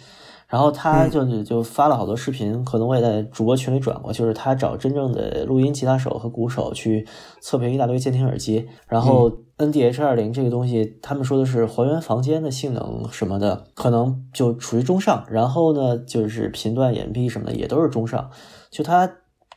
[0.52, 7.08] 然后他就就发了好多视频，可能我也在主播群里转过，就是他找真正的录音吉他手和鼓手去
[7.40, 18.30] 测评一大堆监听耳机，然后 N D H 二零这个东西，他们说的是还原房间的性能什么的，可能就处于中上，然后呢，就是频段掩蔽什么的也都是中上，
[18.70, 19.10] 就它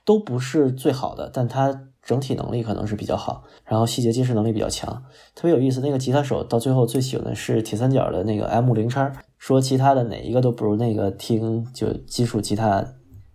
[0.05, 5.03] 都不是最好的，但它整体能力可能是比较好，然后细节揭示能力比较强，
[5.35, 5.81] 特别有意思。
[5.81, 9.11] 那个吉他手到最后最喜欢的是铁三角的那个 M 零叉。
[9.45, 12.83] 说其他的哪一个都不如那个听就金属吉他，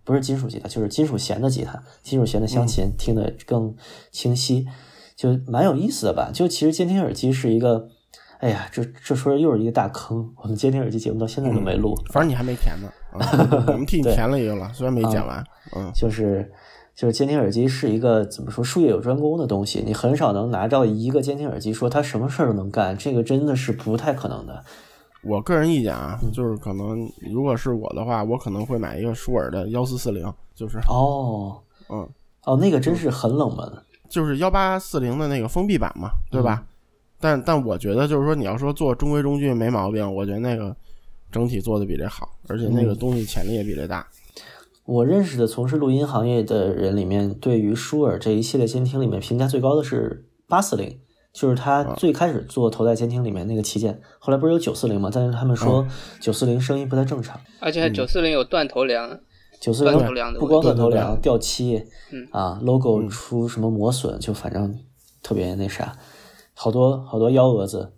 [0.03, 3.73] 不是金属吉他，就是金属弦的吉他，金属弦的香琴听得更
[4.11, 4.67] 清晰，
[5.15, 6.29] 就蛮有意思的吧。
[6.33, 7.87] 就其实监听耳机是一个，
[8.39, 10.33] 哎呀，这这说又是一个大坑。
[10.43, 12.91] 我们监听耳机节目到现在都没录，反正你还没填呢，
[13.71, 15.41] 我们替你填了一个了，虽然没讲完。
[15.77, 16.51] 嗯，就是
[16.93, 24.65] 就是监听耳机是一个怎么说术业有专攻的东西，你很少能拿到一个监听耳机说它什么事儿都能干，这个真的是不太可能的。
[25.23, 32.09] 我个人意见啊，就是可能如果是我的话，我可能会买一个舒尔的幺四四零，就是哦，嗯，
[32.45, 33.71] 哦，那个真是很冷门，
[34.09, 36.65] 就是幺八四零的那个封闭版嘛，对吧？
[37.19, 40.75] 但但我觉得就是说，你要说做中规中矩没毛病，我觉得那个
[41.31, 44.07] 整体做的比这好，而且那个东西潜力也比这大。
[44.85, 50.97] 我认识的从事录音行业的人里面，对于舒尔这一系列监听里面评价最高的是八四零。
[51.33, 55.09] 就是他最开始做头戴监听里面那个旗舰，后来不是有九四零吗？
[55.13, 55.87] 但是他们说
[56.19, 59.17] 九四零声音不太正常，而且九四零有断头梁，
[59.59, 59.93] 九四零
[60.37, 62.27] 不光断头梁，掉漆，嗯。
[62.31, 64.77] 啊，logo 出什么磨损，就反正
[65.23, 65.95] 特别那啥，
[66.53, 67.93] 好多好多幺蛾子。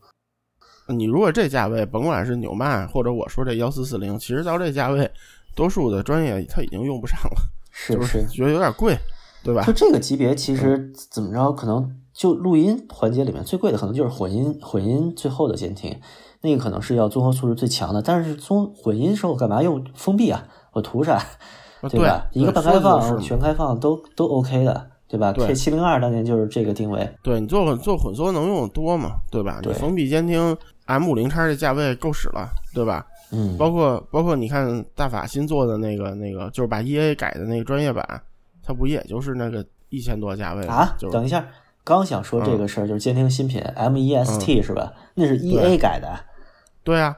[0.89, 5.09] 你如果这价位，甭管是纽曼或者我说这幺四四零，其实到这价位，
[5.55, 7.41] 多数的专业他已经用不上了，
[7.71, 8.27] 是不是。
[8.27, 8.95] 觉得有点贵，
[9.43, 9.63] 对吧？
[9.63, 11.99] 就这个级别，其实怎么着可能。
[12.13, 15.99] 就录音环节里面最贵的可能就是混音，混音最后的监听，
[16.41, 18.01] 那个可能是要综合素质最强的。
[18.01, 20.45] 但是综混音时候干嘛用封闭啊？
[20.71, 21.21] 我图啥？
[21.89, 22.25] 对吧？
[22.31, 27.09] 一个半开放、全开放都都 OK 的，对吧？K 七零二当年就是这个定位。
[27.21, 29.17] 对你做做混缩能用的多嘛？
[29.29, 29.59] 对吧？
[29.61, 33.05] 你封闭监听 M 五零叉这价位够使了，对吧？
[33.33, 38.21] 嗯，包括包括你看大法新做的那个那个，就是把 E A 改的那个专业版，
[38.63, 41.45] 它不也就是那个一千多价位吗啊，就是等一下，
[41.83, 44.93] 刚想说这个事儿，就是监听新品 M E S T 是吧？
[45.15, 46.19] 那是 E A 改的。
[46.83, 47.15] 对啊，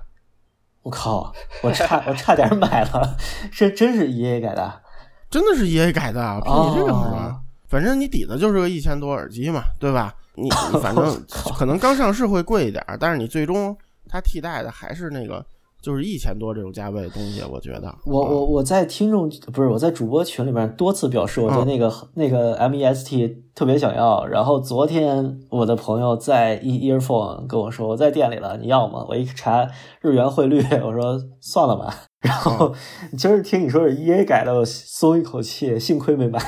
[0.83, 3.15] 我靠，我差我差点买了，
[3.51, 4.81] 这真是 E A 改的。
[5.29, 10.13] 真的是 E A 改的，啊，比你这个反正你底子就是个一千多耳机嘛，对吧？
[10.35, 11.25] 你你反正
[11.57, 13.75] 可能刚上市会贵一点儿，但是你最终
[14.07, 15.45] 它替代的还是那个
[15.85, 17.87] 就是一千多这种价位的东西，我觉得。
[17.87, 29.05] 啊我我我在听众不是我在主播群里面多次表示我对嗯那个、那个 M E S T 特别想要，然后昨天我的朋友在 E Earphone 跟我说我在店里了，你要吗？
[29.07, 29.69] 我一查
[30.01, 31.95] 日元汇率，我说算了吧。
[32.21, 32.73] 然后
[33.15, 36.39] 今儿听你说是 E A 改的，我松一口气，幸亏没买。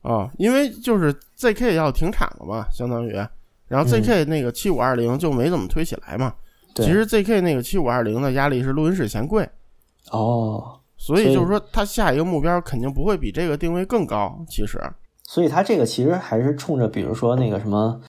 [0.00, 3.12] 啊，因为就是 ZK 要停产了嘛，相当于，
[3.68, 6.30] 然后 ZK 那个七五二零就没怎么推起来嘛。
[6.30, 6.42] 对
[6.74, 9.48] 其实 ZK 那个七五二零的压力是录音室嫌贵，
[10.10, 14.38] 哦，所以就是说它下一个目标肯定不会比这个定位更高。
[14.48, 14.80] 其实
[15.24, 18.00] 所以它这个其实还是冲着比如说那个什么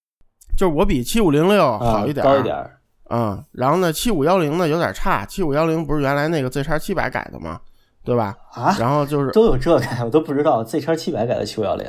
[0.58, 2.80] 就是我比七五零六啊好一点，高一点儿。
[3.10, 7.60] 嗯，然后呢，七五幺零呢有点差，七五幺零不是原来那个 Z 叉七百改的吗？
[8.04, 8.36] 对吧？
[8.52, 11.88] 啊，然后就是都有这个，我都不知道 Z 叉七百改的七五幺零。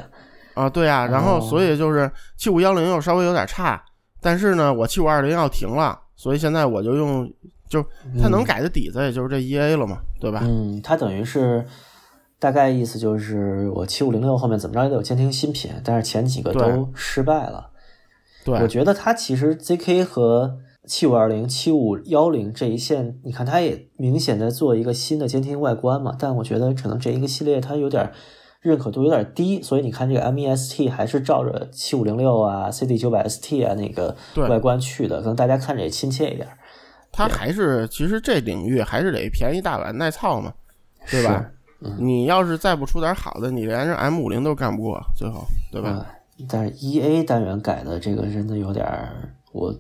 [0.55, 3.83] 啊，对啊，然后哦所以就是七五幺零又稍微有点差，
[4.21, 7.31] 但是呢，我七五二零要停了，所以现在我就用，
[7.69, 7.85] 就
[8.19, 10.41] 它能改的底子也就是这 E A 了嘛，对吧？
[10.43, 11.67] 嗯，它等于是
[12.39, 17.69] 大概意思就是我七五零六后面怎么着也得有监听新品，但是前几个都失败了。
[18.43, 20.57] 对，我觉得它其实 ZK 和
[20.87, 28.11] 七五二零、七五幺零这一线，你看它也明显在做一个新的监听外观嘛，但我觉得可能这一个系列它有点
[28.65, 34.17] 认可度有点低，所以你看这个 MEST 还是照着七五零六啊、CD 九百 ST 啊那个
[34.49, 36.49] 外观去的，可能大家看着也亲切一点，
[37.13, 40.55] 它还是其实这领域还是得便宜大碗耐操嘛，
[41.11, 41.51] 对吧？
[41.83, 41.95] 嗯？
[42.01, 45.91] 你要是再不出点好的，你连这 M 五零都干不过，最后对吧？
[45.91, 46.07] 啊，
[46.49, 49.75] 但是 E A 单元改的这个真的有点儿，我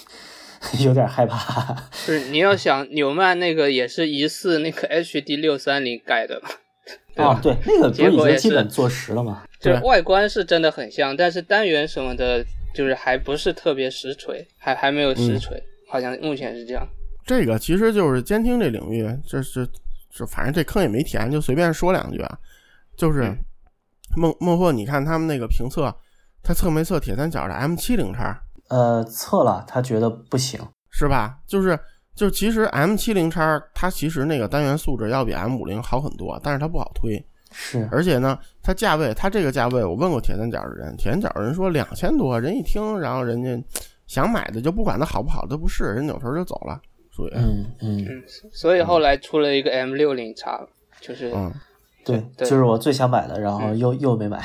[0.80, 1.74] 有点害怕。
[2.06, 6.48] 就是你要想纽曼那个也是疑似那个 HD 六三零改的嘛，
[7.14, 9.44] 对吧哦，对，那个不是已结果也是经基本坐实了吗？
[9.60, 16.86] 就是对外观是真的很像，但是单元什么的，就是还不是特别实锤，还还没有实锤，好像目前是这样。
[17.24, 19.66] 这个其实就是监听这领域，这是
[20.10, 22.38] 这反正这坑也没填，就随便说两句啊。
[22.96, 23.38] 就是嗯
[24.16, 25.94] 孟孟获，你看他们那个评测，
[26.42, 30.60] 他测没测铁三角的 M 七零叉呃，测了，他觉得不行。
[30.90, 31.38] 是吧？
[31.46, 31.76] 就是
[32.14, 43.64] 就其实 M 七零叉它其实那个单元素质要比 M 五零好很多，但是它不好推，是，而且呢，它价位它这个价位，我问过铁三角的人，铁三角人说两千多，人一听，然后人家
[44.06, 48.22] 想买的就不管它好不好，都不是，人扭头就走了，属于嗯嗯，嗯，
[48.52, 50.64] 所以后来出了一个 M 六零叉，
[51.00, 51.52] 就是嗯
[52.04, 54.40] 对，对就是我最想买的，然后嗯又又没买。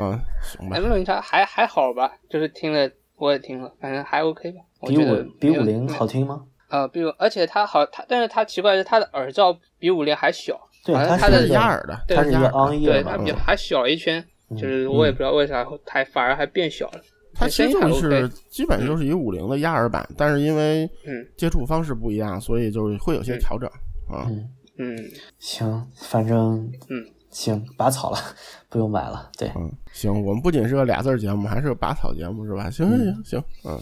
[0.00, 4.60] 嗯， 行吧 M，六零叉还还好吧，就是听了我也听了，反正还 OK 吧。
[4.86, 6.44] 比五比五零好听吗？
[6.68, 17.00] 呃，比如，而且它好，它但是它奇怪的是它的耳罩比五零还小，对，好像它是压耳的，对它是一个压耳对它比还小一圈，就是我也不知道为啥还反而还变小了。
[17.34, 23.68] 它其实就是基本就是以五零的压耳版，但是因为嗯接触方式不一样，所以就是会有些调整
[24.08, 24.26] 啊。
[24.28, 28.18] 嗯，嗯行，反正嗯，行，拔草了，
[28.68, 29.30] 不用买了。
[29.38, 32.68] 对，嗯，行，我们不仅是个俩字儿节目，还是个拔草节目，是吧？
[32.70, 33.78] 行行行行，嗯，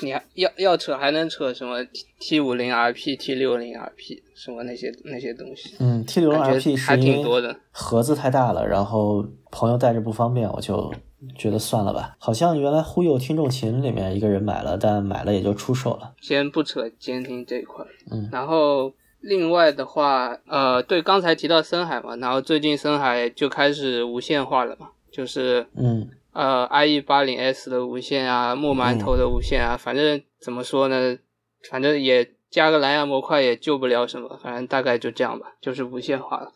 [0.00, 1.78] 你还要要扯还能扯什么
[2.20, 7.56] T 五零 RP、T 六零 RP 什么那些那些东西，嗯，T 六零 RP 还挺多的。
[7.70, 10.92] 盒子太大了，然后朋友带着不方便，我就
[11.38, 12.14] 觉得算了吧。
[12.18, 16.12] 好像原来忽悠听众群里面一个人买了，但买了也就出售了。
[16.20, 26.06] 先不扯监听这一块，嗯然后另外的话，呃，对，刚才提到深海嘛，然后最近深海就开始无线化了嘛，就是嗯
[26.36, 31.18] 呃 IE 八零 S 的无线啊，木馒头的无线啊，反正怎么说呢，
[31.70, 36.52] 反正也加个蓝牙模块也救不了什么，反正大概就这样吧，就是无线化了。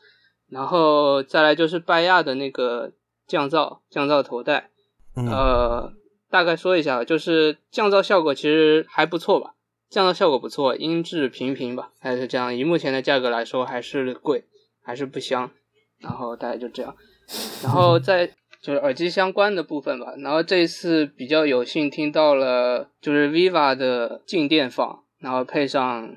[0.49, 2.93] 然后再来就是拜亚的那个
[3.27, 4.71] 降噪降噪头戴，
[5.16, 5.93] 嗯呃，
[6.29, 9.55] 大概说一下，就是降噪效果其实还不错吧，
[9.88, 12.55] 降噪效果不错，音质平平吧，还是这样。
[12.55, 14.45] 以目前的价格来说，还是贵，
[14.83, 15.51] 还是不香。
[16.01, 16.97] 然后大概就这样，
[17.62, 18.31] 然后再
[18.62, 20.14] 就是耳机相关的部分吧。
[20.18, 26.16] 然后这一次比较有幸听到了，就是 Viva 的静电放，然后配上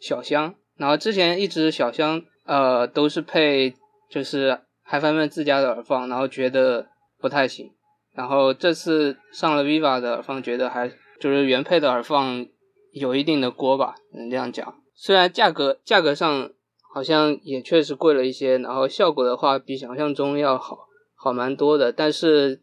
[0.00, 3.74] 小香，然后之前一直小香呃都是配
[4.10, 7.70] 就是嗨翻们自家的耳放，然后觉得不太行。
[8.14, 10.88] 然后这次上了 Viva 的耳放，觉得还
[11.20, 12.46] 就是原配的耳放
[12.92, 14.74] 有一定的锅吧，能这样讲。
[14.94, 16.50] 虽然价格价格上
[16.94, 20.86] 好像也确实贵了一些，然后效果的话比想象中要好
[21.24, 22.60] 好蛮多的，但是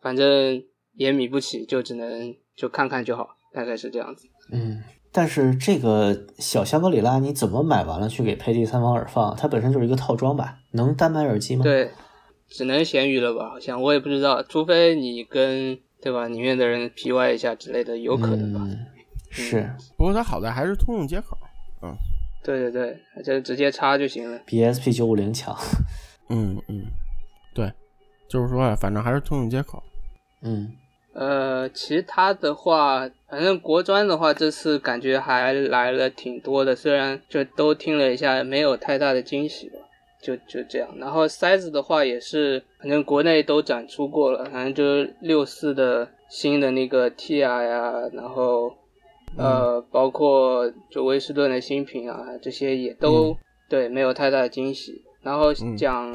[0.00, 0.60] 反正
[0.94, 4.26] 也米不起，就只能就看看就好，大概是这样子。
[4.50, 9.36] 嗯，但是这个小香格里拉你怎么买完了去给配第三方耳放？
[9.36, 10.58] 它本身就是一个套装吧？
[10.72, 11.62] 能单买耳机吗？
[11.62, 11.92] 对，
[12.48, 13.48] 只能闲鱼了吧？
[13.50, 18.60] 好像我也不知道，除非你跟对吧里面的人 P Y 一下之类的，有可能吧？
[18.64, 18.86] 嗯、
[19.30, 21.38] 是，不过它好在还是通用接口。
[21.82, 21.94] 嗯，
[22.42, 24.40] 对对对，就直接插就行了。
[24.44, 25.56] 比 SP 九五零强。
[26.28, 26.86] 嗯嗯，
[27.52, 27.70] 对，
[28.32, 29.82] 就是说，反正还是通用接口。
[30.40, 30.72] 嗯。
[31.14, 39.74] 呃，其他的话，反正国专的话，这次感觉还来了挺多的，虽然就都听了一下，没有太大的惊喜吧，
[40.22, 40.88] 就就这样。
[40.96, 48.74] 然后塞子的话也是，反正国内都展出过了，反正就是六四的新的那个 TIA 呀，然后
[49.36, 53.36] 呃，包括就威士顿的新品啊，这些也都、
[53.68, 55.02] 对，没有太大的惊喜。
[55.20, 56.10] 然后讲。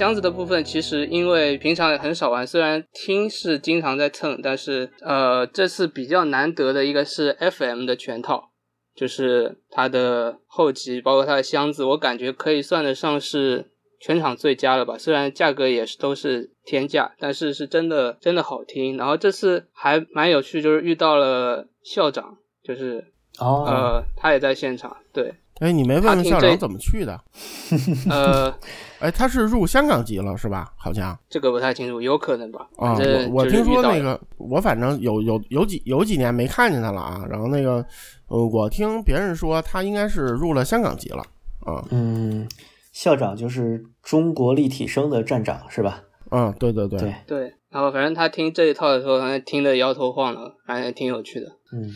[0.00, 8.48] 箱子的部分其实因为平常也很少玩，虽然听是经常在蹭，但是呃这次比较难得的一个是 FM 的全套，
[8.94, 14.96] 就是它的后级包括它的箱子，我感觉可以算得上是全场最佳了吧。
[14.96, 18.96] 虽然价格也是都是天价，但是是真的真的好听。
[18.96, 23.04] 然后这次还蛮有趣，就是遇到了校长，就是
[23.38, 25.34] 哦呃他也在现场，对。
[25.60, 27.20] 哎，你没问问校长怎么去的？
[28.10, 28.52] 呃，
[28.98, 30.72] 哎，他是入香港籍了是吧？
[30.76, 32.66] 好像这个不太清楚，有可能吧。
[32.76, 37.24] 啊，我我听说那个，我反正有有有几有几年没看见他了啊。
[37.28, 37.84] 然后那个，
[38.28, 41.22] 呃，我听别人说他应该是入了香港籍了
[41.66, 41.84] 啊。
[41.90, 42.48] 嗯，
[42.92, 46.02] 校长就是中国立体声的站长是吧？
[46.30, 47.54] 嗯，对对对对对。
[47.70, 51.46] 然后反正他听这一套的时候，好像听得摇头晃脑，反正挺有趣的。
[51.72, 51.90] 嗯。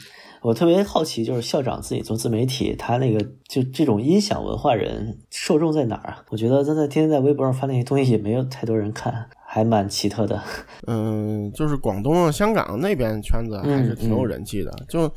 [0.44, 6.22] 我特别好奇，就是校长自己做自媒体，他那个就这种音响文化人受众在哪儿啊？
[6.28, 10.38] 我觉得他在天天在微博上发那些东西也没有太多人看，还蛮奇特的。
[10.86, 15.10] 嗯，就是广东、香港那边圈子还是挺有人气的，就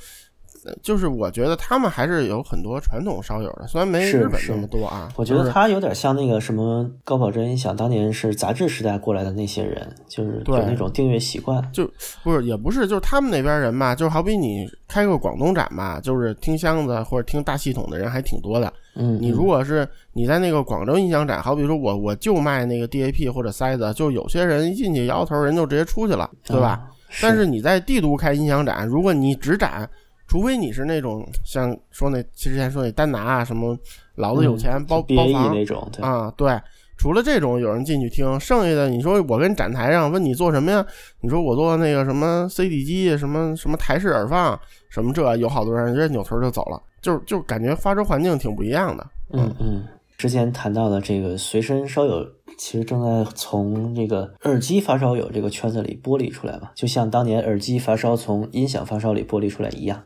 [0.81, 5.09] 就是我觉得他们还是有很多传统烧友的，虽然没日本那么多啊。
[5.15, 11.63] 我觉得他有点像那个什么高保真音响，当年是杂志时代过来的那些人，就是有那种订阅习惯。
[11.71, 11.89] 就
[12.23, 18.71] 不是也不是，就是他们那边人吧，就好比你开个广东展吧，就是听箱子或者听大系统的人还挺多的。
[18.95, 26.89] 嗯，你如果是你在那个广州音响展，好比说我我就卖那个 DAP 或者塞子，就有些人一进去摇头，人就直接出去了，对吧？
[27.21, 29.89] 但是你在帝都开音响展，如果你只展。
[30.27, 33.77] 除非你是那种像说那之前说那丹拿啊什么
[34.15, 35.55] 老子有钱包包房。
[35.55, 36.59] 那种啊，对，
[36.97, 40.85] 除了这种有人进去听，剩下的你说我跟展台上问你做什么呀？
[41.21, 44.59] 你说我做那个什么 CD 机，什么什么台式耳放，
[44.89, 49.07] 什么这有好多人直接扭头就走了，就就感觉发出环境挺不一样的。
[49.33, 49.83] 嗯嗯，
[50.17, 52.25] 之前谈到的这个随身烧友，
[52.57, 60.03] 其实正在从这个耳机发烧友这个圈子里剥离出来嘛，就像当年耳机发烧从音响发烧里剥离出来一样。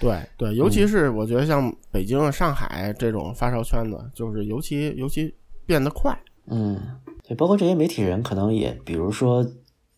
[0.00, 6.14] 对对，尤其是我觉得像北京、上海这种发烧圈子，就是尤其尤其变得快。
[6.46, 6.78] 嗯，
[7.26, 9.46] 对，包括这些媒体人，可能也，比如说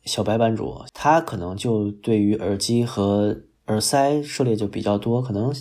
[0.04, 5.22] 小白版主，他可能就对于耳机和耳塞涉猎就比较多。
[5.22, 5.54] 可能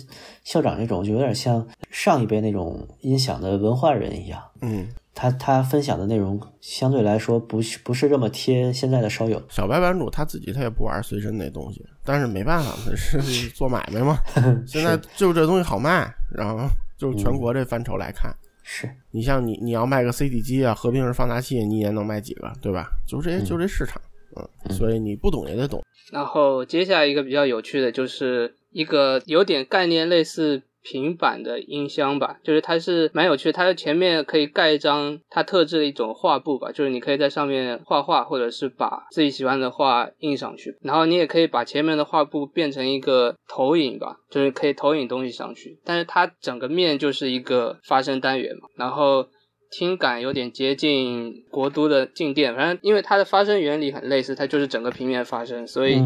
[0.44, 4.42] 校长这种就有点像上一辈那种音响的文化人一样。
[4.60, 4.88] 嗯。
[5.18, 9.42] 他他分享的内容相对来说不是不是这么贴现在的烧友。
[9.48, 14.18] 小白版主他自己他也不玩随身那东西，但是没办法，他是做买卖嘛。
[14.68, 16.68] 现在就这东西好卖，然后
[16.98, 18.30] 就全国这范畴来看，
[18.62, 22.86] 是你像你你要卖个 CD 机啊，合并式放大器，你也能卖几个，对吧？
[23.08, 23.98] 就这就这市场，
[24.34, 25.82] 嗯，所以你不懂也得懂。
[26.10, 30.62] 然后接下来一个比较有趣的就是一个有点概念类似。
[30.88, 49.26] 平板的音箱吧，就是它是蛮有趣的，它的前面可以盖一张它特制的一种画布吧，就是你可以在上面画画，或者是把自己喜欢的画印上去，然后你也可以把前面的画布变成一个投影吧，就是可以投影东西上去，但是它整个面就是一个发声单元嘛，然后
[49.70, 56.02] 听感有点接近国都的静电，反正因为它的发声原理很类似，它就是整个平面发声，所以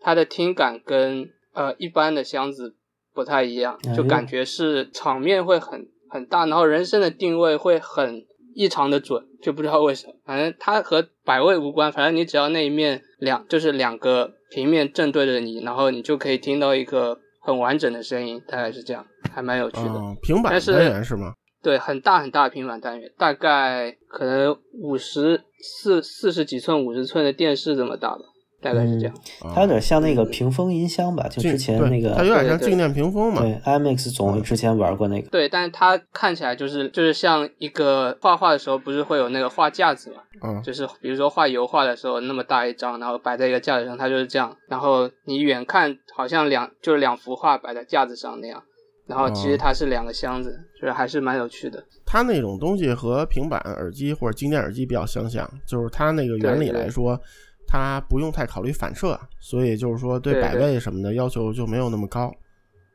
[0.00, 2.76] 它的听感跟呃一般的箱子。
[3.14, 20.00] 不太一样，就感觉是场面会很很大，然后人声的定位会很异常的准，就不知道为什么，反正它和摆位无关，反正你只要那一面两就是两个平面正对着你，然后你就可以听到一个很完整的声音，大概是这样，还蛮有趣的。
[20.20, 21.34] 平板单元是吗？
[21.64, 28.20] 对，很大很大的平板单元，大概可能五十四四十几寸、五十寸的电视这么大吧，
[28.60, 29.14] 大概是这样。
[29.54, 33.40] 它有点像那个屏风音箱吧，就之前那个，它有点像静电屏风嘛。
[33.40, 40.22] 对，IMAX 总之前玩过那个，对，但是它看起来就是就是像一个画画的时候，不是会有那个画架子嘛？
[40.42, 44.54] 嗯，就是比如说画油画的时候，那么大一张，然后摆在一个架子上，它就是这样。
[44.68, 48.62] 然后你远看好像两就是两幅画摆在架子上那样，
[49.06, 51.84] 然后其实它是两个箱子，就是还是蛮有趣的。
[52.06, 57.20] 它那种东西和平板耳机或者静电耳机比较相像，就是它那个原理来说，
[57.66, 62.32] 它不用太考虑反射，所以就是说对摆位什么的要求就没有那么高。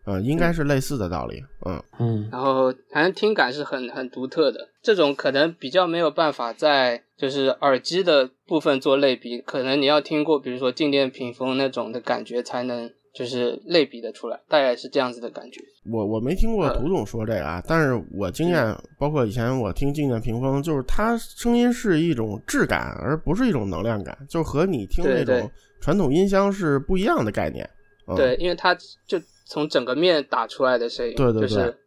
[0.05, 1.43] 嗯，应该是类似的道理。
[1.67, 15.59] 嗯嗯然后反正听感是很很独特的，这种可能比较没有办法在就是耳机的部分做类比，可能你要听过比如说静电屏风那种的感觉才能就是类比的出来，大概是这样子的感觉。
[15.91, 25.39] 我我没听过呃涂总说这个啊，但是我经验包括以前我听静电屏风，就是它声音是一种质感，而不是一种能量感，就和你听那对对。
[25.41, 25.51] 种
[25.81, 27.69] 传统音箱是不一样的概念。
[28.07, 28.73] 嗯、对，因为它
[29.05, 31.77] 就从整个面打出来的声音，对对就是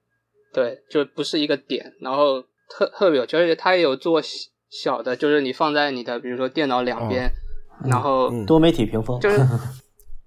[0.52, 4.28] 对，就不是一个点，然后特特别有趣，而且它也有做小
[4.68, 7.30] 小的，就是你放在你的比如说电脑两边，
[7.86, 9.38] 然后嗯多媒体屏风，就是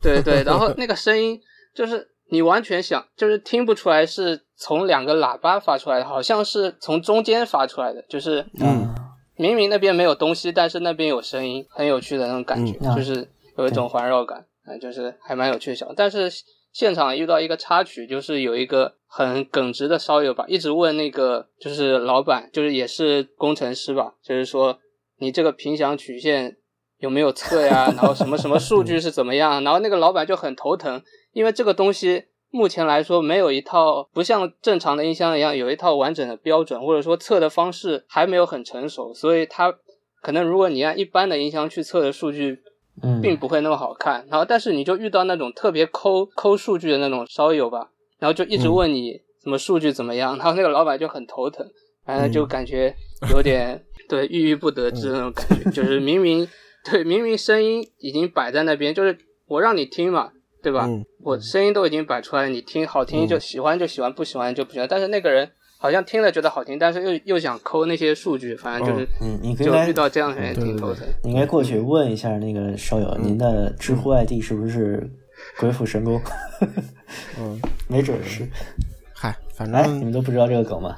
[0.05, 1.39] 对对，然后 那个声音
[1.73, 8.93] 就是你完全想就是听不出来是从两个喇叭发出来的，好像是从中间发出来的，就是嗯
[9.37, 13.27] 明明那边没有东西，但是那边有声音，很有趣的那种感觉，嗯就是
[13.57, 15.91] 有一种环绕感，嗯、就是还蛮有趣的小。
[15.95, 16.31] 但是
[16.71, 24.79] 现场遇到一个插曲，就是有一个很耿直的烧友吧，一直问那个就是老板，就是也是工程师吧，就是说
[25.19, 26.57] 你这个频响曲线
[26.99, 27.85] 有没有测呀？
[27.95, 29.63] 然后什么什么数据是怎么样？
[29.63, 31.01] 然后那个老板就很头疼，
[31.33, 32.25] 因为这个东西。
[32.51, 39.73] 目前来说，没有一套不像正常的音箱一样有一套完整的标准，或者说测的方式还没有很成熟，所以它
[40.21, 42.59] 可能如果你按一般的音箱去测的数据，
[43.03, 44.25] 嗯，并不会那么好看。
[44.29, 47.89] 然后，但是你就遇到那种特别抠抠数据的那种烧友吧，
[48.19, 51.67] 然后就一直问你什么数据怎么样，然后那个老板就很头疼，
[52.05, 52.95] 反正就感觉
[53.31, 56.47] 有点 对郁郁不得志那种感觉，就是明明
[56.91, 59.17] 对明明声音已经摆在那边，就是
[59.47, 60.31] 我让你听嘛，
[60.61, 60.85] 对吧？
[60.87, 64.87] 嗯我声音都已经摆出来，你听好听就喜欢就喜欢，不喜欢就不喜欢。
[64.87, 71.03] 但是那个人好像听了觉得好听，但是又又想抠那些数据，反正就是嗯，你应该就遇到这样的人挺头疼。
[71.23, 75.09] 你应该过去问一下那个烧友，您的知乎 ID 是不是
[75.59, 76.21] 鬼斧神工？
[77.39, 77.59] 嗯，
[77.89, 78.47] 没准是。
[79.15, 80.95] 嗨，反哎，你们都不知道这个梗吗？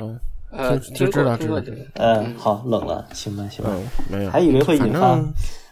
[0.00, 0.18] 嗯
[0.52, 1.60] 呃，知道知道
[1.94, 5.18] 呃，好，冷了，行吧，行吧，嗯没有，还以为会引发，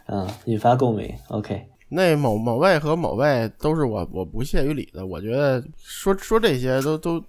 [0.07, 1.09] 嗯，引发共鸣。
[1.29, 7.23] OK，那某某位和某位都是我我不屑于理的，我觉得说说这些都都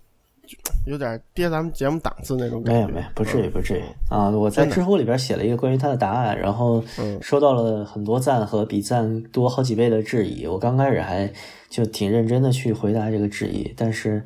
[0.85, 2.81] 有点跌咱们节目档次那种感觉。
[2.81, 4.29] 没有没有，不至于不至于啊！
[4.29, 10.47] 我在知乎里边写了一个关于他的答案，然后嗯收到了很多赞和比赞多好几倍的质疑。
[10.47, 11.31] 我刚开始还
[11.69, 14.23] 就挺认真的去回答这个质疑，但是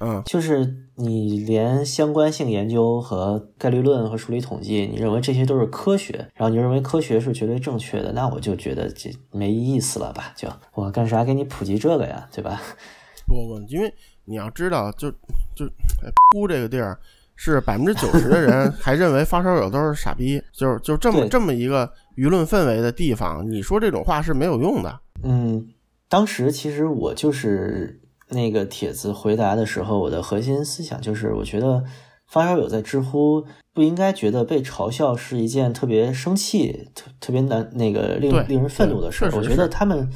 [0.00, 10.32] 嗯就是你连相关性研究和概率论和数理统计，你认为这些都是科学，然后你认为科学是绝对正确的，那我就觉得这没意思了吧？
[10.36, 12.60] 就我干啥给你普及这个呀，对吧？
[13.26, 13.92] 不不，因为
[14.26, 15.10] 你要知道，就
[15.54, 15.64] 就
[16.02, 16.98] 哎呼这个地儿
[17.36, 25.00] 是百分之九十的人还认为发烧友都是傻逼，就是就这么这么一个舆论氛围的地方，你说这种话是没有用的。
[25.22, 25.66] 嗯，
[26.08, 27.98] 当时其实我就是
[28.32, 31.84] 那个帖子回答的时候，我的核心思想就是，我觉得
[32.26, 40.10] 发烧友在知乎不应该觉得被嘲笑是一件特别生气、特特别难那个令令人愤怒的事我觉得他们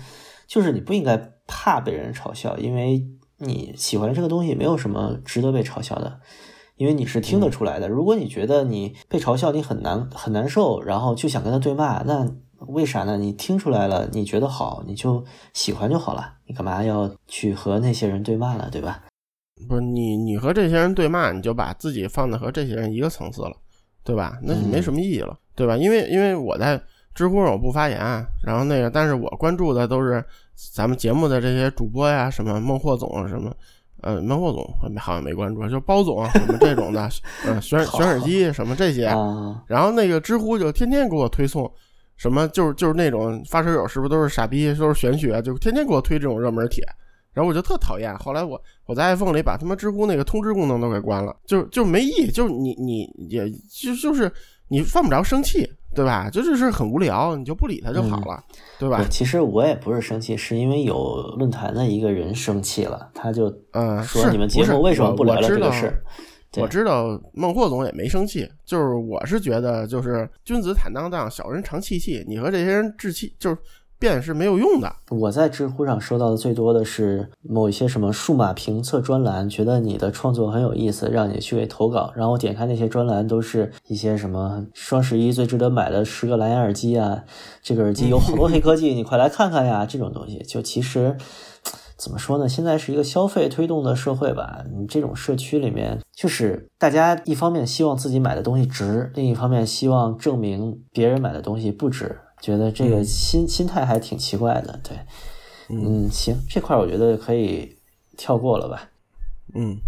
[0.47, 3.07] 就是你不应该怕被人嘲笑，因为
[3.39, 6.21] 你喜欢这个东西没有什么值得被嘲笑的。
[6.77, 12.31] 因为你是听得出来的，如果你觉得你被嘲笑你很难很难受，然后就想跟他对骂，那
[12.69, 13.17] 为啥呢？
[13.17, 18.69] 你听出来了，你觉得好，你就喜欢就好了，你干嘛要去和那些人对骂呢？
[18.71, 19.03] 对吧？
[19.69, 23.57] 不是你你和这些人对骂，你就把自己放在和这些人一个层次了，
[24.05, 24.39] 对吧？
[24.43, 25.77] 那就没什么意义了，对吧？
[25.77, 26.81] 因为因为我在
[27.15, 27.99] 知乎上我不发言，
[28.45, 30.25] 然后那个，但是我关注的都是
[30.75, 33.55] 咱们节目的这些主播呀，什么孟获总啊，什么。
[34.03, 34.63] 呃，孟获总
[34.99, 37.09] 好像没关注，就包总啊什么这种的，
[37.47, 41.69] 嗯，选 选耳机什么这些，啊，然后那个知乎就天天给我推送，
[42.17, 46.85] 什么就是就是那种发烧友是不是都是傻逼，都是玄学，就天天给我推这种热门帖，
[47.33, 48.17] 然后我就特讨厌。
[48.19, 54.33] 后来我我在 iPhone 里把他妈知乎那个通知功能都给关了，就就没意义，就是你你也就就是
[54.69, 56.31] 你犯不着生气，对吧？
[56.31, 58.43] 就这事很无聊，你就不理他就好了，
[58.79, 59.05] 对吧？
[59.11, 66.03] 其实我也不是生气，是因为有论坛的一个人生气了，他就嗯，说是你们节目为什么不聊聊这个事儿？
[66.57, 72.25] 我知道孟获总也没生气，就是我是觉得就是君子坦荡荡，小人常戚戚。
[72.27, 73.59] 你和这些人置气，就是
[73.99, 74.91] 辩是没有用的。
[75.11, 82.11] 我在知乎上收到的最多的是某一些什么数码评测专栏，觉得你的创作很有意思，让你去给投稿。
[82.17, 87.25] 然后我点开那些专栏，都是一些什么双十一最值得买的十个蓝牙耳机啊，
[87.63, 90.39] 这个耳机有好多黑科技，你快来看看呀，这种东西。
[90.49, 91.17] 就其实。
[91.97, 92.47] 怎么说呢？
[92.47, 94.63] 现在是一个消费推动的社会吧。
[94.71, 104.79] 你这种社区里面，就是大家一方面希望自己买的东西值，另一方面希望证明别人买的东西不值，觉得这个心心态还挺奇怪的。
[104.85, 104.99] 对，
[105.71, 107.79] 嗯，行，这块我觉得可以
[108.19, 108.91] 跳过了吧。
[109.55, 109.79] 嗯，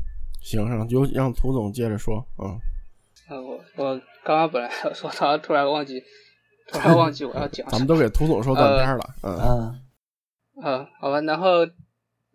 [0.40, 2.24] 行，让就让涂总接着说。
[2.38, 2.59] 嗯，
[3.28, 6.02] 啊，我我刚刚本来要说，他突然忘记，
[6.72, 7.68] 突然忘记我要讲。
[7.68, 9.14] 咱们都给涂总说断片了。
[9.22, 9.80] 嗯嗯
[10.64, 11.66] 嗯，好吧，然后。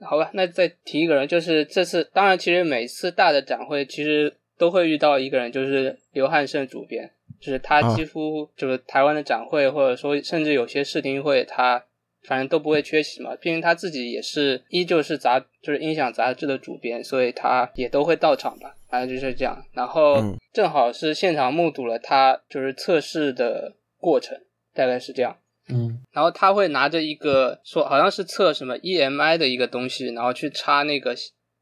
[0.03, 11.83] 好吧，那再提一个人，就是这次，当然，其实每次大的展会，其实都会遇到一个人，就是刘汉胜主编，就是他几乎就是台湾的展会，或者说甚至有些视听会，他
[12.23, 13.35] 反正都不会缺席嘛。
[13.35, 18.75] 毕竟他自己也是依旧是杂，就是音响杂志的主编，所以他也都会到场吧。
[18.89, 19.65] 反正就是这样。
[19.73, 20.17] 然后
[20.53, 24.39] 正好是现场目睹了他就是测试的过程，
[24.73, 25.35] 大概是这样。
[25.69, 31.15] 嗯，然后他会拿着一个说好像是测什么 EMI 的一个东西，然后去插那个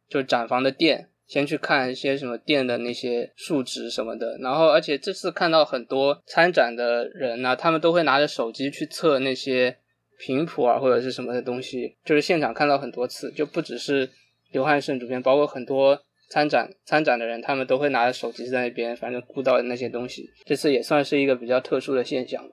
[0.10, 4.38] 就是展房的电，先去看一些什么电的那些数值什么的。
[4.40, 9.78] 然后而且这次看到很多参展的人呢，他们都会拿着手机去测那些
[10.20, 14.10] 频谱啊或者是什么的东西，就是现场看到很多次，就不只是
[14.52, 20.30] 刘汉胜主编，包括很多参展参展的人，他们都会拿着手机在那边，反正估到的那些东西。
[20.44, 22.44] 这次也算是一个比较特殊的现象。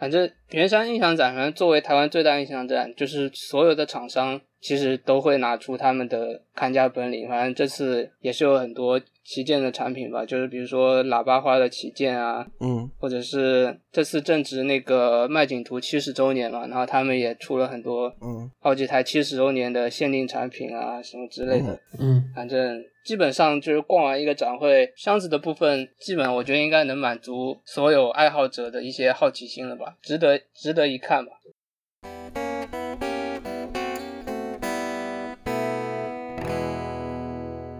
[0.00, 7.28] 反正圆山印象展，反正作为台湾最大印象展，就是所有的厂商其实都会拿出他们的看家本领。
[7.28, 8.98] 反正这次也是有很多
[9.30, 22.84] 旗舰的产品吧，就是比如说喇叭花的旗舰啊，嗯，或者是这次正值那个麦景图七十周年嘛，然后他们也出了很多，嗯，好几台七十周年的限定产品啊，什么之类的，嗯，反正。
[23.02, 31.32] 基本上就是逛完一个展会，箱子的部分基本我觉得应该能满足所有爱好者的一些好奇心了吧，值得值得一看吧。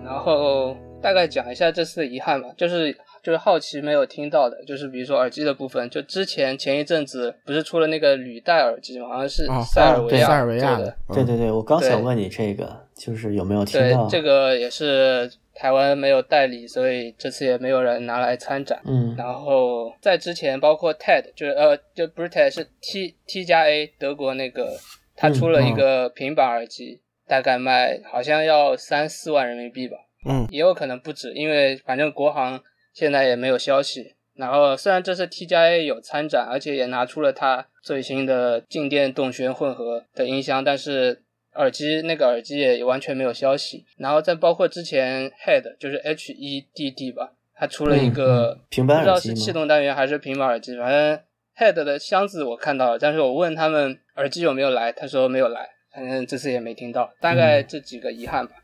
[0.02, 2.96] 然后大概讲一下这次的遗憾吧，就是。
[3.22, 9.08] 就是好奇没有听到的，就是比如说耳机的部分，就之前前一阵子不是出了那个履带耳机吗？
[9.08, 10.96] 好像是塞尔维亚塞尔维亚的。
[11.12, 14.08] 对对对，我刚想问你这个，就是有没有听到？
[14.08, 18.80] 对，这个也是台湾没有代理，所以这次也没有人拿来参展。
[18.86, 19.14] 嗯。
[19.18, 24.78] 然后在之前，包括 TED，就是呃，就不是 TED，是 T T 加 A 德国那个，
[25.14, 29.98] 他出了一个平板耳机，大概卖好像要三四万人民币吧。
[30.24, 30.46] 嗯。
[30.50, 32.60] 也有可能不止，因为反正国行。
[32.92, 34.16] 现在也没有消息。
[34.34, 41.22] 然后虽然这次 T 加 A 有参展，而且也拿出了它最新的静电动圈混合的音箱，但是
[41.54, 43.86] 耳机那个耳机也完全没有消息。
[43.96, 51.20] 然后再包括之前 Head 就是 H E D D 吧，它出了一个平板耳机，不知道是气动单元还是平板耳机，反正
[51.56, 57.12] Head 的箱子我看到了，但是我问他们耳机有没有来，他说没有来，反正这次也没听到。
[57.20, 58.54] 大概这几个遗憾吧。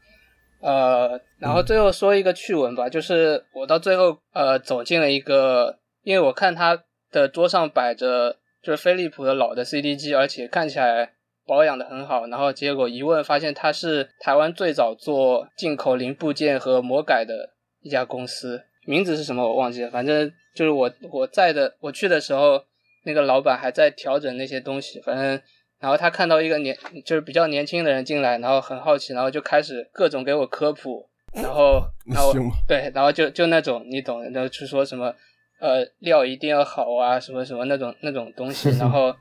[0.61, 11.13] 呃，然后最后说一个趣闻吧，就是我到最后呃走进了一个，因为我看他的桌上摆着就是飞利浦的老的 CD 机，而且看起来
[11.47, 22.65] 保养的很好，然后结果一问发现它是台湾最早做进口零部件和魔改的一家公司，名字是什么我忘记了，反正就是我我在的我去的时候，
[23.05, 25.41] 那个老板还在调整那些东西，反正。
[25.79, 32.33] 然后他看到一个年就是比较年轻的人进来，然后很好奇，然后就开始各种给我科普，然后然后
[32.67, 35.15] 对，然后就就那种你懂，然后去说什么
[35.61, 39.15] 呃料一定要好啊，什么什么那种那种东西， 然后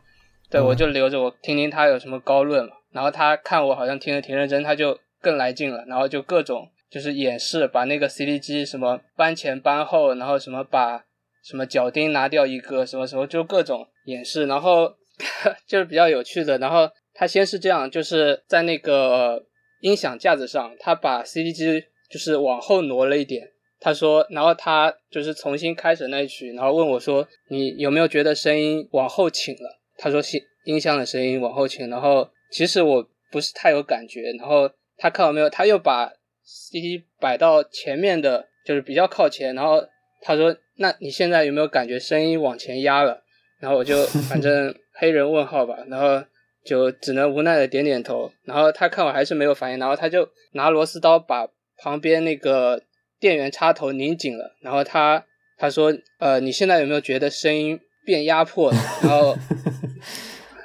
[0.50, 2.72] 对我就留着我听听他有什么高论嘛。
[2.92, 11.04] 然后他看我好像听得挺认真，他就更来劲了，然后就各种就是演示，把那个 CD 机什么搬前搬后，然后什么把
[11.44, 14.94] 什么脚钉拿掉一个，什么什么就各种演示，然后。
[15.68, 19.46] 就是比较有趣的，然后他先是这样，就是在那个
[19.82, 23.52] 音响架子上，他把 CD 机就是往后挪了一点。
[23.80, 30.20] 他说，然后他就是重新开始那一曲，然后问我说：“你有没有觉得声音往后倾了？”他说
[30.66, 34.32] ：“音音箱的声音往后倾。”然后其实我不是太有感觉。
[34.40, 36.12] 然后他看到没有，他又把
[36.44, 39.54] CD 摆到前面的，就是比较靠前。
[39.54, 39.86] 然后
[40.22, 43.24] 他说：“那你现在有没有感觉声音往前压了？”
[43.60, 44.74] 然后我就 反正。
[44.96, 46.24] 黑人问号吧，然后
[46.64, 48.32] 就只能无奈的点点头。
[48.44, 52.82] 然后他看我还是没有反应，然后他就拿螺丝刀把旁边那个
[53.20, 55.26] 电源插头拧紧了，然后他
[55.58, 58.78] 他说呃你现在有没有觉得声音变压迫了？
[59.04, 59.36] 然后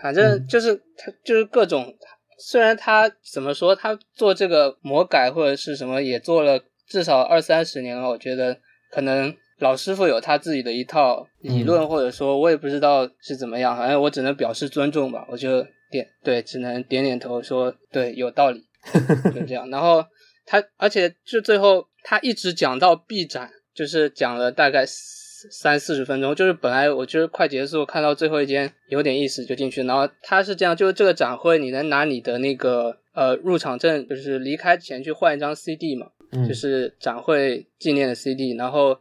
[0.03, 1.95] 反正就是他就是各种，
[2.39, 8.59] 虽然他怎么说他做这个魔改或者是什么也做了至少二三十年了，我觉得
[8.91, 9.37] 可能。
[9.61, 15.27] 老师傅有他自己的一套理论，或者说，我也不知道是怎么样，反正我只能表示尊重吧。
[15.31, 18.65] 我就点对，只能点点头说对，有道理，
[19.35, 19.69] 就这样。
[19.69, 20.05] 然后
[20.47, 26.35] 他，而且就最后他一直讲到 B 展，就是讲了大概三四十分钟。
[26.35, 29.83] 就是本来我觉得快结束，看到最后一间有点意思就进去。
[29.83, 36.07] 然后他是这样，就是这个展会你能拿你的那个呃入场证，就是离开前去换一张 CD 嘛，
[36.49, 38.99] 就是展会纪念的 CD，然后。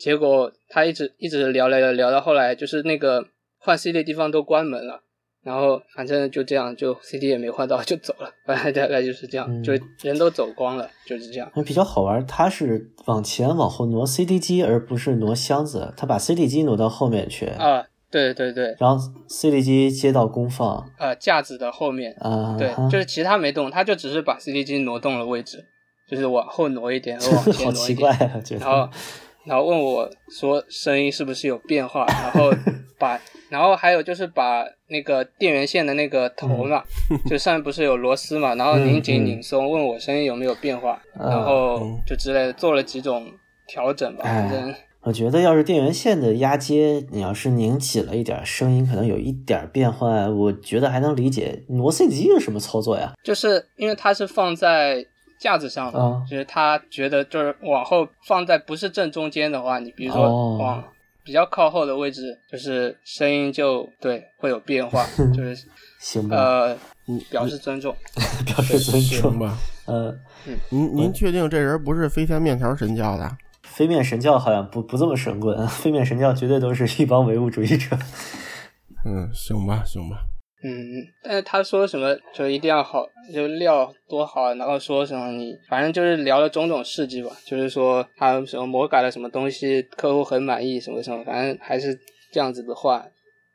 [0.00, 3.26] 结果他一直一直聊聊聊聊到后来，就是那个
[3.58, 5.02] 换 CD 地方都关门了，
[5.42, 11.52] 然后反正就这样，就 CD 也没换到就走了，反正大概就是这样，就人都走光了，就是这样。
[11.66, 17.44] 比较好玩，他是往前往后挪 CD 机，而不是挪箱子，他把 CD 机挪到后面去。
[17.46, 18.74] 啊，对对对。
[18.78, 18.96] 然后
[19.28, 22.16] CD 机接到功放，呃，架子的后面。
[22.20, 25.66] 啊，对，就是其他没动，他就只是把 CD 机挪动了位置，
[26.10, 27.66] 就是往后挪一点， 往前挪一点。
[27.66, 28.64] 好奇怪啊，觉得。
[28.64, 28.90] 然后。
[29.50, 32.06] 然后问我说声音是不是有变化？
[32.06, 32.52] 然后
[33.00, 33.20] 把，
[33.50, 36.84] 然后还有就是把那个电源线的那个头嘛，
[37.28, 43.26] 就上面不是有螺丝嘛，然后拧紧拧松，问我声音有没有变化，然后就之类的做了几种
[43.66, 44.22] 调整吧。
[44.22, 44.72] 反正
[45.02, 51.64] 我觉得要是电源线的压接，你要是拧紧了一点，声音可能有一点变化，我觉得还能理解。
[51.70, 53.14] 挪 CD 机是什么操作呀？
[53.24, 55.04] 就是因为它是放在。
[55.40, 60.84] 架子上的，就是他觉得就是往后放在不是正中间的话，你比如说往
[61.24, 65.56] 比较靠后的位置，就是声音就对会有变化， 就是
[65.98, 66.36] 行吧？
[66.36, 66.76] 呃，
[67.30, 67.96] 表示尊重，
[68.44, 69.56] 表示尊重吧。
[69.86, 70.14] 呃，
[70.68, 73.36] 您您确定这人不是飞天面条神教的？
[73.62, 77.96] 飞面神教好像不不这么神棍，飞面神教绝对都是一帮唯物主义者。
[79.04, 80.29] 嗯，行吧，行吧。
[80.62, 91.98] 嗯，但是他说什么就一定要好，就料多好，然后说什么你反正就是聊了种种事迹吧，就是说他什么魔改了什么东西，客户很满意什么什么，反正还是
[92.30, 93.06] 这样子的话。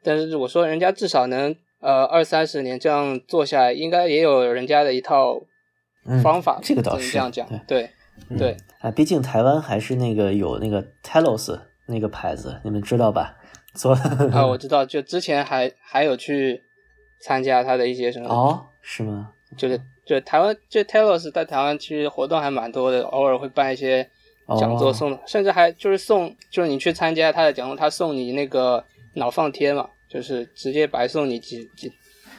[0.03, 5.39] 但是我说人家至少能呃二三十年这样做下来，应该也有人家的一套
[6.23, 7.87] 方法，这个倒是这样讲，对
[8.35, 13.37] 对啊，毕竟台湾还是那个有那个 Telos 那个牌子，你们知道吧？
[13.75, 16.63] 做啊，我知道，就之前还还有去。
[17.21, 18.29] 参加他的一些什么？
[18.29, 19.31] 哦，是吗？
[19.57, 24.09] 就是就台湾，就 Telos 在台湾其实活动还蛮多的，偶尔会办一些
[24.59, 31.91] 讲座送，甚至还就是送，就是你去参加他的讲座，他送你那个脑放贴嘛，就是直接白送你几几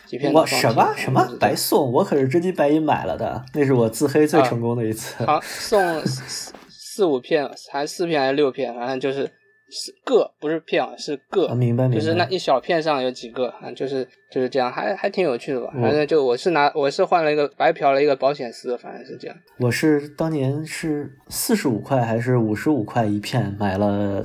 [0.05, 0.33] 几片。
[0.33, 1.91] 我什么什么白送？
[1.91, 5.25] 我可是真金白银买了的，那是我自黑最成功的一次。
[5.25, 9.31] 好，送四四五片，还四片还是六片，反正就是。
[9.69, 11.97] 是个不是片啊，是个，明白明白。
[11.97, 15.73] 就是那一小片上有几个啊，就是就是这样，还还挺有趣的吧。
[15.75, 19.37] 反正就我是拿我是换了一个白嫖了一个保险丝，反正是这样。
[19.59, 24.23] 我是当年是四十五块还是五十五块一片买了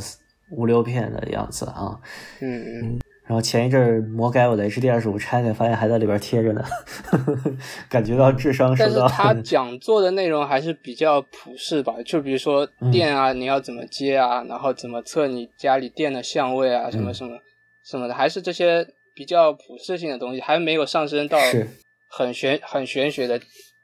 [0.52, 2.00] 五六片的样子啊。
[2.40, 3.00] 嗯嗯。
[3.32, 6.62] 然后前一阵魔改我的 HD 二十五拆开，发现还在里边贴着呢，
[7.88, 9.08] 感觉到智商受到。
[9.08, 17.38] 但是他讲座的内容还是比较普世吧，就比如说电啊，你要怎么接啊，然后怎么测你家里电的相位啊，什么什么
[17.86, 21.38] 什么的，还是这些比较普适性的东西，还没有上升到
[22.10, 23.40] 很玄很玄学的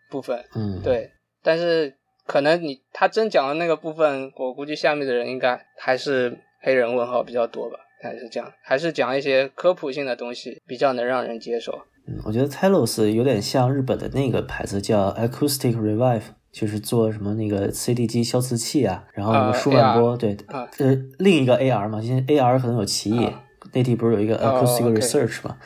[0.09, 0.43] 部分。
[0.55, 1.09] 嗯，对。
[1.41, 1.95] 但是
[2.25, 7.77] 可能你他真讲的那个部分，我估计下面的人应该还是黑人问号比较多吧。
[8.01, 11.81] 还是讲，还是讲一些科普性的东西，比较能让人接受。
[12.07, 16.21] 嗯，我觉得 Telos 有点像日本的那个牌子，叫 Acoustic Revive，
[16.51, 23.29] 就是做什么那个 CD 机消磁器啊，然后舒曼波，对，呃，另一个 AR 嘛，现在 AR 可能有歧义，
[23.73, 25.57] 内地不是有一个 Acoustic Research 嘛？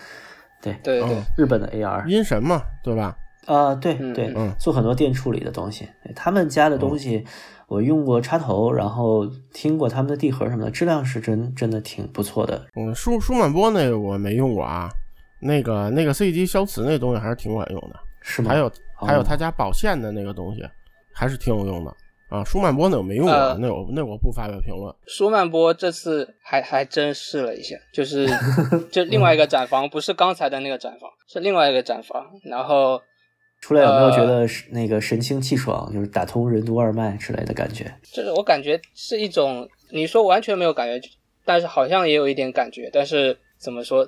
[0.62, 3.16] 对对对，日本的 AR 音神嘛，对吧？
[3.46, 7.26] 啊，对对，做很多电处理的东西，他们家的东西。
[7.72, 12.66] 我用过插头，然后听过他们的地核什么的，质量是真真的挺不错的。
[12.76, 14.90] 嗯，舒舒曼波那个我没用过啊，
[15.40, 18.50] 那个那个 CD 机消磁那东西还是挺管用的，是吗？
[18.50, 20.62] 还有还有他家保线的那个东西，
[21.14, 21.96] 还是挺有用的
[22.28, 22.44] 啊。
[22.44, 24.94] 舒曼波那我没用过，那我那我不发表评论。
[25.08, 28.28] 舒曼波这次还还真试了一下，就是
[28.92, 33.02] 就另外一个展房，不是刚才的那个展房，是另外一个展房，然后。
[33.62, 37.94] 出来有没有觉得是那个神清气爽，就是打通任督二脉之类的感觉？
[38.12, 41.08] 这个我感觉是一种，你说完全没有感觉，
[41.46, 42.90] 但是好像也有一点感觉。
[42.92, 44.06] 但是怎么说，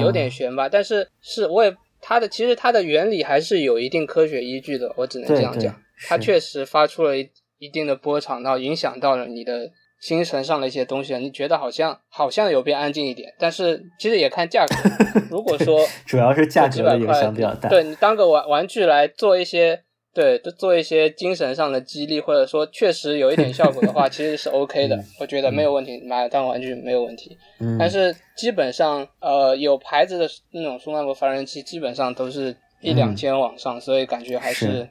[0.00, 0.68] 有点悬吧？
[0.68, 5.74] 但是是我也它的其实它的原理还是有一定科学依据的，我只能这样讲。
[6.06, 7.28] 它确实发出了一
[7.58, 9.70] 一定的波长，然后影响到了你的
[10.02, 14.74] 精神上的一些东西，你觉得好像好像有变安静一点，但是其实也看价格。
[15.30, 19.84] 如果说 主要是价格的影响比较大，对你当个玩玩具来做一些。
[20.14, 27.34] 对，就做一些精神上的激励，或者说确实有一点效果的话， 其实是 OK 的，我觉得没有问题，买当玩具没有问题。
[27.60, 34.86] 嗯，但是基本上，呃，有牌子的那种舒曼波发声器，基本上都是一两千往上，所以感觉还是，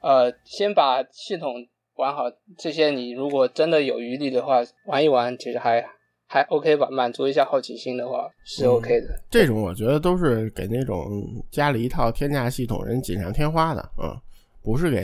[0.00, 1.66] 呃，先把系统
[1.96, 2.24] 玩好，
[2.58, 5.84] 这些你如果真的有余力的话，玩一玩，其实还
[6.26, 9.20] 还 OK 吧，满足一下好奇心的话是 OK 的。
[9.30, 14.16] 这种我觉得都是给那种家里一套天价系统人锦上添花的，嗯。
[14.64, 15.02] 不是给，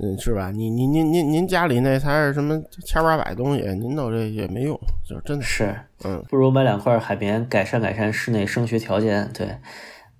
[0.00, 0.50] 嗯，是吧？
[0.50, 4.76] 你你您您您家里那才是什么千八百东西，您弄这也没用，
[5.08, 5.72] 就真的是，
[6.04, 9.46] 嗯，不如买两块海绵，改善改善室内声学条件，对，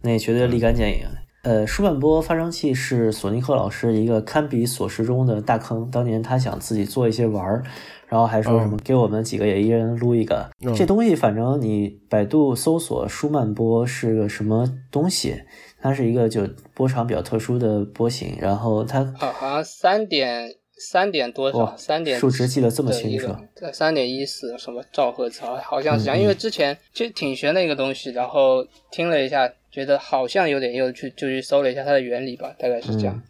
[0.03, 1.05] 那绝对立竿见影。
[1.45, 7.63] 呃，舒曼波发声器是索尼克老师一个堪比索时中的大坑，当年他想自己做一些玩儿，
[8.09, 15.37] 然后还说什么给我们几个也一人撸一个，这东西反正你百度搜索舒曼波是个什么东西。
[15.81, 23.29] 它是一个就波长比较特殊的波形，然后它啊好像三点三点多少，三点数值记得这么清楚，
[23.71, 26.19] 三点一四什么兆赫兹，好像是这样。
[26.19, 33.21] 因为之前其实挺悬的一个东西，然后听了一下，觉得好像有点又去就去搜了一下它的原理吧，大概是这样。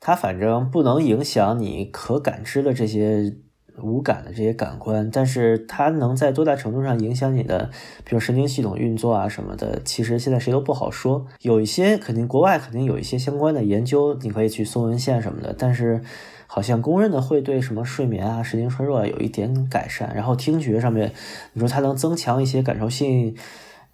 [0.00, 3.36] 它反正不能影响你可感知的这些。
[3.82, 7.70] 无感的这些感官，但是它能在多大程度上影响你的，
[8.04, 11.26] 比如神经系统运作啊什么的，其实现在谁都不好说。
[11.40, 15.54] 有一些肯定国外肯定有一些相关的研究，你可以去搜文献什么的。
[15.56, 16.02] 但是
[16.46, 20.14] 好像公认的会对什么睡眠啊、神经衰弱啊有一点改善。
[20.14, 21.10] 然后听觉上面，
[21.54, 23.34] 你说它能增强一些感受性，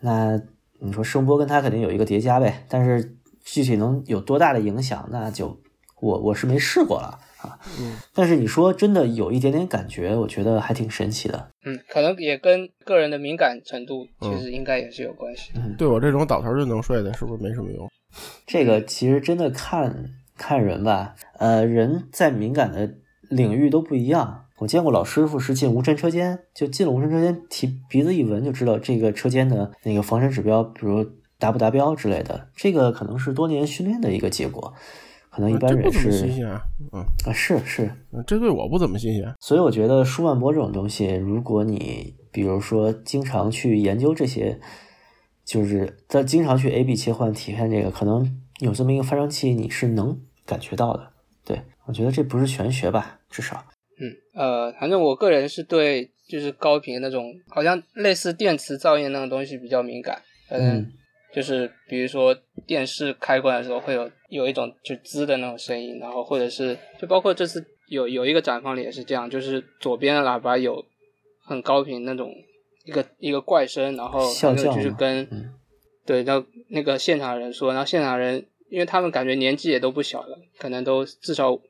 [0.01, 0.43] 那
[0.81, 2.65] 你说声波跟它肯定有一个叠加呗。
[2.69, 5.61] 但是具体能有多大的影响，那就
[6.01, 7.19] 我我是没试过了。
[7.39, 11.49] 啊，嗯，但是你说真的有一点点感觉，我觉得还挺神奇的。
[11.65, 15.53] 嗯，可能也跟个人的敏感程度其实应该也是有关系。
[15.55, 17.89] 嗯，对我这种倒头就能睡的，是不是没什么用？
[18.45, 22.93] 这个其实真的看看人吧，呃，人在敏感的
[23.29, 24.47] 领域都不一样。
[24.59, 31.05] 我见过老师傅是进无尘车间，就进了无尘车间，提鼻子一闻就知道这个车间的那个防尘指标，比如
[31.39, 32.49] 达不达标之类的。
[32.55, 34.75] 这个可能是多年训练的一个结果。
[35.31, 36.61] 可能一般人是新鲜啊，
[36.93, 37.89] 嗯啊是是，
[38.27, 39.33] 这对我不怎么新鲜。
[39.39, 44.59] 所以我觉得舒曼波这种东西，如果你比如说经常去研究这些，
[45.45, 51.13] 就是在经常去 A B 切换体验这个，可能有这么一个发生器，你是能感觉到的。
[51.45, 53.63] 对我觉得这不是玄学吧，至少。
[54.01, 60.23] 嗯呃，反正我个人是对就是高频那种好像类似电磁噪音那种东西比较敏感。
[60.51, 60.93] 嗯。
[61.31, 62.35] 就是比如说
[62.67, 70.83] 电视开关的时候会有有一种就滋的那种声音，然后或者是就包括这次有有一个展放里也是这样，就是左边的喇叭有
[71.45, 72.35] 很高频那种
[72.87, 75.29] 一个一个怪声，然后那个就是跟
[76.07, 81.61] 对，那那个现场人说，然后现场人因为他们感觉年纪也都不小了，可能都至少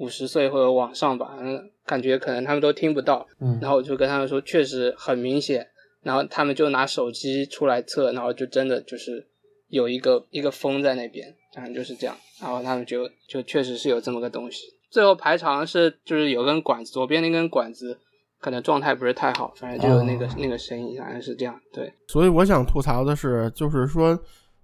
[0.00, 1.38] 五十岁或者往上吧，
[1.86, 3.26] 感觉可能他们都听不到，
[3.60, 5.66] 然后我就跟他们说，确实很明显。
[6.02, 9.26] 然后他们就拿手机出来测，然后就真的就是
[9.68, 12.16] 有一个一个风在那边，反正就是这样。
[12.40, 14.62] 然后他们就就确实是有这么个东西。
[14.90, 17.98] 最后排长是就是有根管子，左边那根管子
[18.40, 21.60] 可能状态不是太好，反正就有那个那个声音，反正是这样。
[21.70, 21.92] 对。
[22.08, 24.18] 所以我想吐槽的是，就是说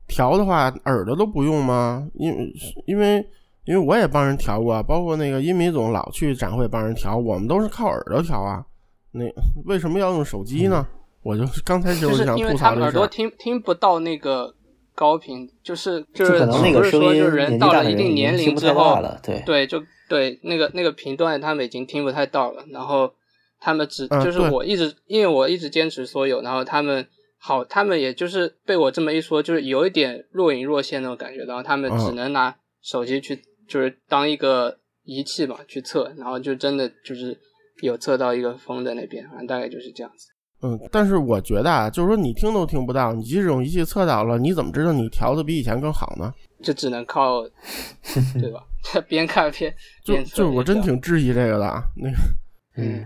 [0.08, 2.08] 调的话耳朵都不用吗？
[2.14, 2.32] 因
[2.86, 3.22] 因为
[3.66, 8.64] 因为我也帮人调过，包括那个音米总老去展会帮人调，我们都是靠耳朵调啊。
[9.12, 9.24] 那
[9.64, 10.86] 为什么要用手机呢？
[11.22, 14.54] 我就刚才就是因为他耳朵听听不到那个
[14.94, 22.64] 高频，就是就是可能那个声音人到了一定年龄之后，对对，就对那个那个频段他们已经听不太到了。
[22.70, 23.12] 然后
[23.58, 27.04] 他们只就是我一直因为我一直坚持所有，然后他们
[27.38, 31.42] 好，他们也就是被我这么一说，就是有一点若隐若现那种感觉。
[31.44, 37.38] 然后他们只能拿手机去就是当一个仪器嘛去测，然后就真的就是
[37.82, 40.28] 有测到一个风在那边，反正大概就是这样子。
[40.62, 46.32] 嗯，但是我觉得啊，就是说你听都听不到，你即使用仪器测到了，你怎么知道你调的比以前更好呢？
[46.62, 47.42] 这只能靠，
[48.40, 48.64] 对吧？
[49.06, 51.82] 边看边就就我真挺质疑这个的。
[51.96, 52.16] 那个，
[52.76, 53.04] 嗯，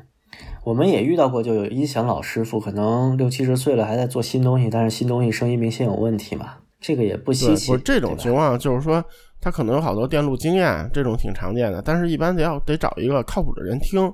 [0.64, 7.70] 我们也遇到过，就有音响老师傅，可能六七十岁了还在做新东西，但是新东西声音明显有问题嘛，这个也不稀奇。
[7.70, 9.04] 不是这种情况，就是说
[9.40, 14.12] 他可能有好多电路经验，这种挺常见的，但是一般得要得找一个靠谱的人听，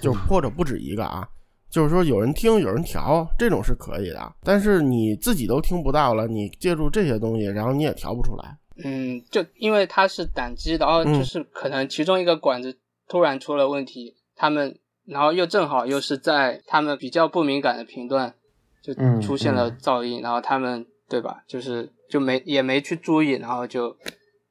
[0.00, 1.28] 就或者不止一个啊。
[1.70, 4.32] 就是说，有人听，有人调，这种是可以的。
[4.42, 8.58] 但是你自己都听不到了，你借助这些东西，然后你也调不出来。
[8.82, 12.76] 嗯，就因为它是胆机，然后就是可能其中一个管子
[13.08, 18.34] 突然出了问题，他们然后又正好又是在他们比较不敏感的频段
[18.82, 23.94] 就出现了噪音，然后他们对吧，就是就没也没去注意，然后就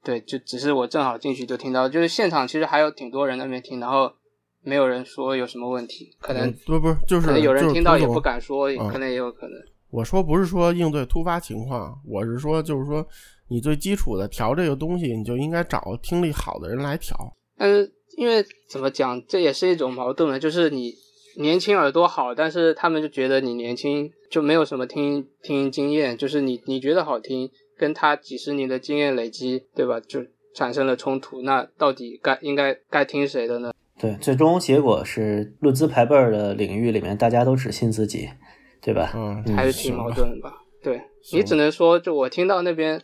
[0.04, 4.12] 对，就只是我正好进去就听到，就是现场其实还有挺多人那边听，然后
[4.62, 9.54] 没有人说有什么问题，可能不不就是可能有人听到也不不敢说，可能也有可能。
[9.90, 13.04] 我说不是说应对突发情况，我是说就是说
[13.48, 17.18] 你最基础的调这个东西，你就应该找听力好的人来调。
[17.58, 20.94] 但是因为怎么讲，这也是一种矛盾的，就是你
[21.40, 30.00] 年轻耳朵好，但是他们就觉得你年轻就没有什么听听经验，就是你你觉得好听，跟他几十年的经验累积，对吧？
[30.00, 30.20] 就
[30.54, 31.42] 产生了冲突。
[31.42, 33.74] 那到底该应该该听谁的呢？
[34.00, 38.30] 对，最终结果是论资排辈的领域里面，大家都只信自己。
[38.82, 39.12] 对吧？
[39.14, 40.64] 嗯，还是挺矛盾的吧？
[40.82, 41.02] 对
[41.34, 43.02] 你只能说，就我听到那边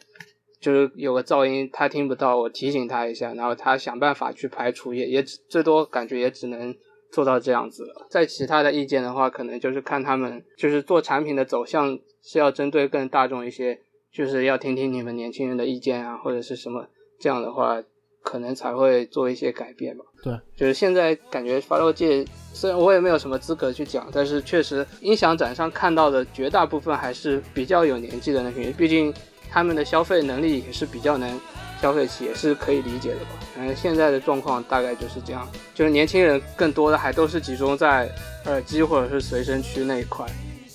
[0.62, 6.74] 就是有个噪音，他听不到，我提醒他一下，然后他想办法去排除，也也最多感觉也只能
[7.16, 8.08] 做到这样子了。
[8.10, 13.80] 在其他的意见的话，可能就是看他们就是做产品的走向是要针对更大众一些，
[14.14, 17.82] 就是要听听你们年轻人的意见啊，或者是什么这样的话。
[18.26, 20.04] 可能才会做一些改变吧。
[20.24, 29.14] 对，就是现在感觉发烧界，虽然我也没有什么资格去讲，但是确实音响展上看到的绝大部分还是比较有年纪的那群，毕竟
[29.48, 31.40] 他们的消费能力也是比较能
[31.86, 33.30] 消费期，也是可以理解的吧。
[33.56, 38.10] 反正现在的状况大概就是这样，就是年轻人更多的还都是集中在
[38.46, 40.26] 耳机或者是随身区那一块，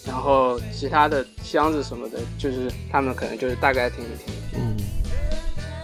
[0.07, 4.33] 然后其他的箱子什么的，就是他们可能就是大概听一听。
[4.55, 4.77] 嗯。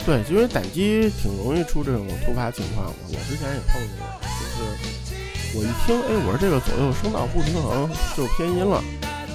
[0.07, 2.93] 对，因为胆机挺容易出这种突发情况的。
[3.09, 4.07] 我之前也碰见过，
[4.39, 8.81] 就是我一听，哎，我说这个左右声道不平衡，就偏音了。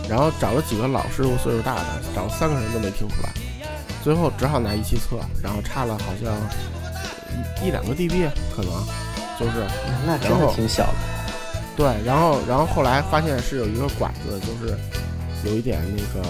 [0.10, 3.30] 然后找了几个老师傅，岁数大的，找了三个人都没听出来。
[4.04, 6.34] 最后只好拿仪器测，然后差了好像
[7.62, 8.72] 一一两个 dB，可能
[9.40, 9.66] 就是。
[10.06, 10.94] 那真的挺小的。
[11.78, 14.78] 对，然后然后后来发现是有一个管子，就是
[15.46, 16.28] 有一点那个，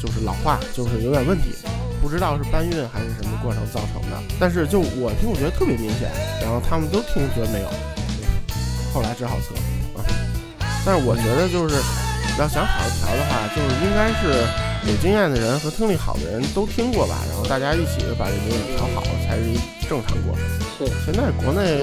[0.00, 1.54] 就是老化，就是有点问题。
[2.00, 6.08] 不知道是搬运还是什么过程造成的，但是就我听，我觉得特别明显。
[6.40, 7.68] 然后他们都听，觉得没有。
[8.94, 9.54] 后来只好测
[9.98, 10.04] 啊。
[10.86, 11.74] 但是我觉得就是
[12.38, 14.46] 要想好好调的话，就是应该是
[14.88, 19.58] 有经验的人和听力好的人都听过吧，然后大家一起把这东西调好，才是一
[19.88, 20.44] 正常过程。
[20.78, 20.86] 是。
[21.04, 21.82] 现在国内，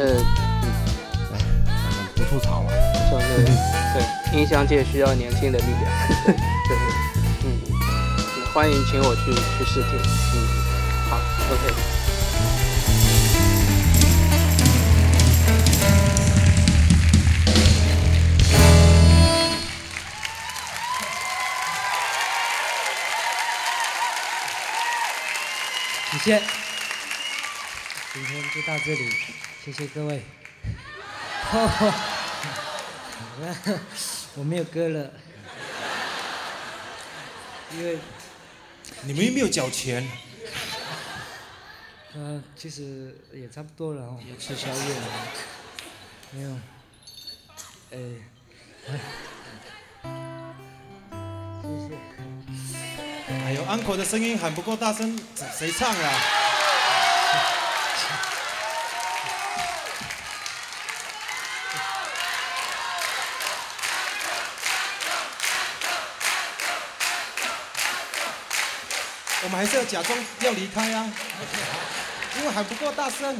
[1.33, 1.37] 哎，
[1.67, 2.71] 反正不吐槽了。
[3.11, 3.45] 就是
[3.93, 5.83] 对，音响界需要年轻的力量。
[6.25, 6.77] 对。
[8.53, 9.99] 欢迎请我去去试听，
[10.33, 10.35] 嗯，
[11.09, 11.17] 好
[11.51, 11.94] ，OK。
[26.15, 26.41] 谢谢，
[28.13, 29.11] 今天就到这里，
[29.65, 30.21] 谢谢各位。
[31.43, 31.59] 好
[33.41, 33.57] 了，
[34.35, 35.11] 我没有歌了，
[37.73, 37.99] 因为。
[39.01, 40.09] 你们又没有缴钱？
[42.13, 45.07] 嗯，其实也差不多了哦，要吃宵夜了。
[46.31, 46.57] 没有，
[47.91, 47.99] 哎，
[48.87, 48.93] 谢
[53.75, 55.19] ，uncle 的声音喊不够大声，
[55.57, 56.11] 谁唱啊？
[69.43, 71.11] 我们还是要假装要离开啊，
[72.37, 73.39] 因为喊不够大声。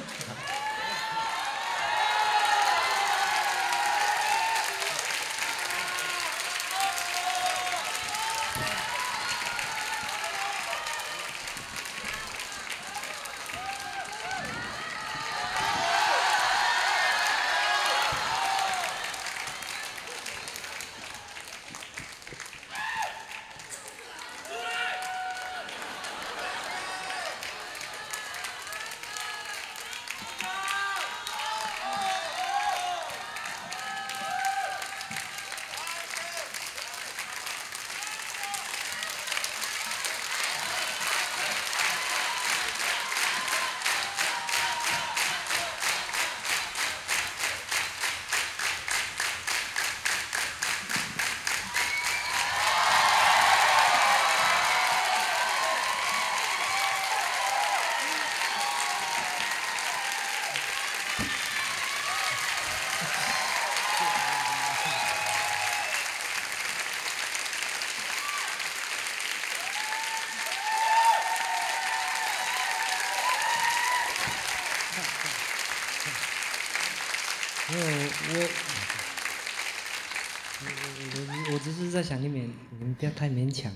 [83.05, 83.71] 要太勉强。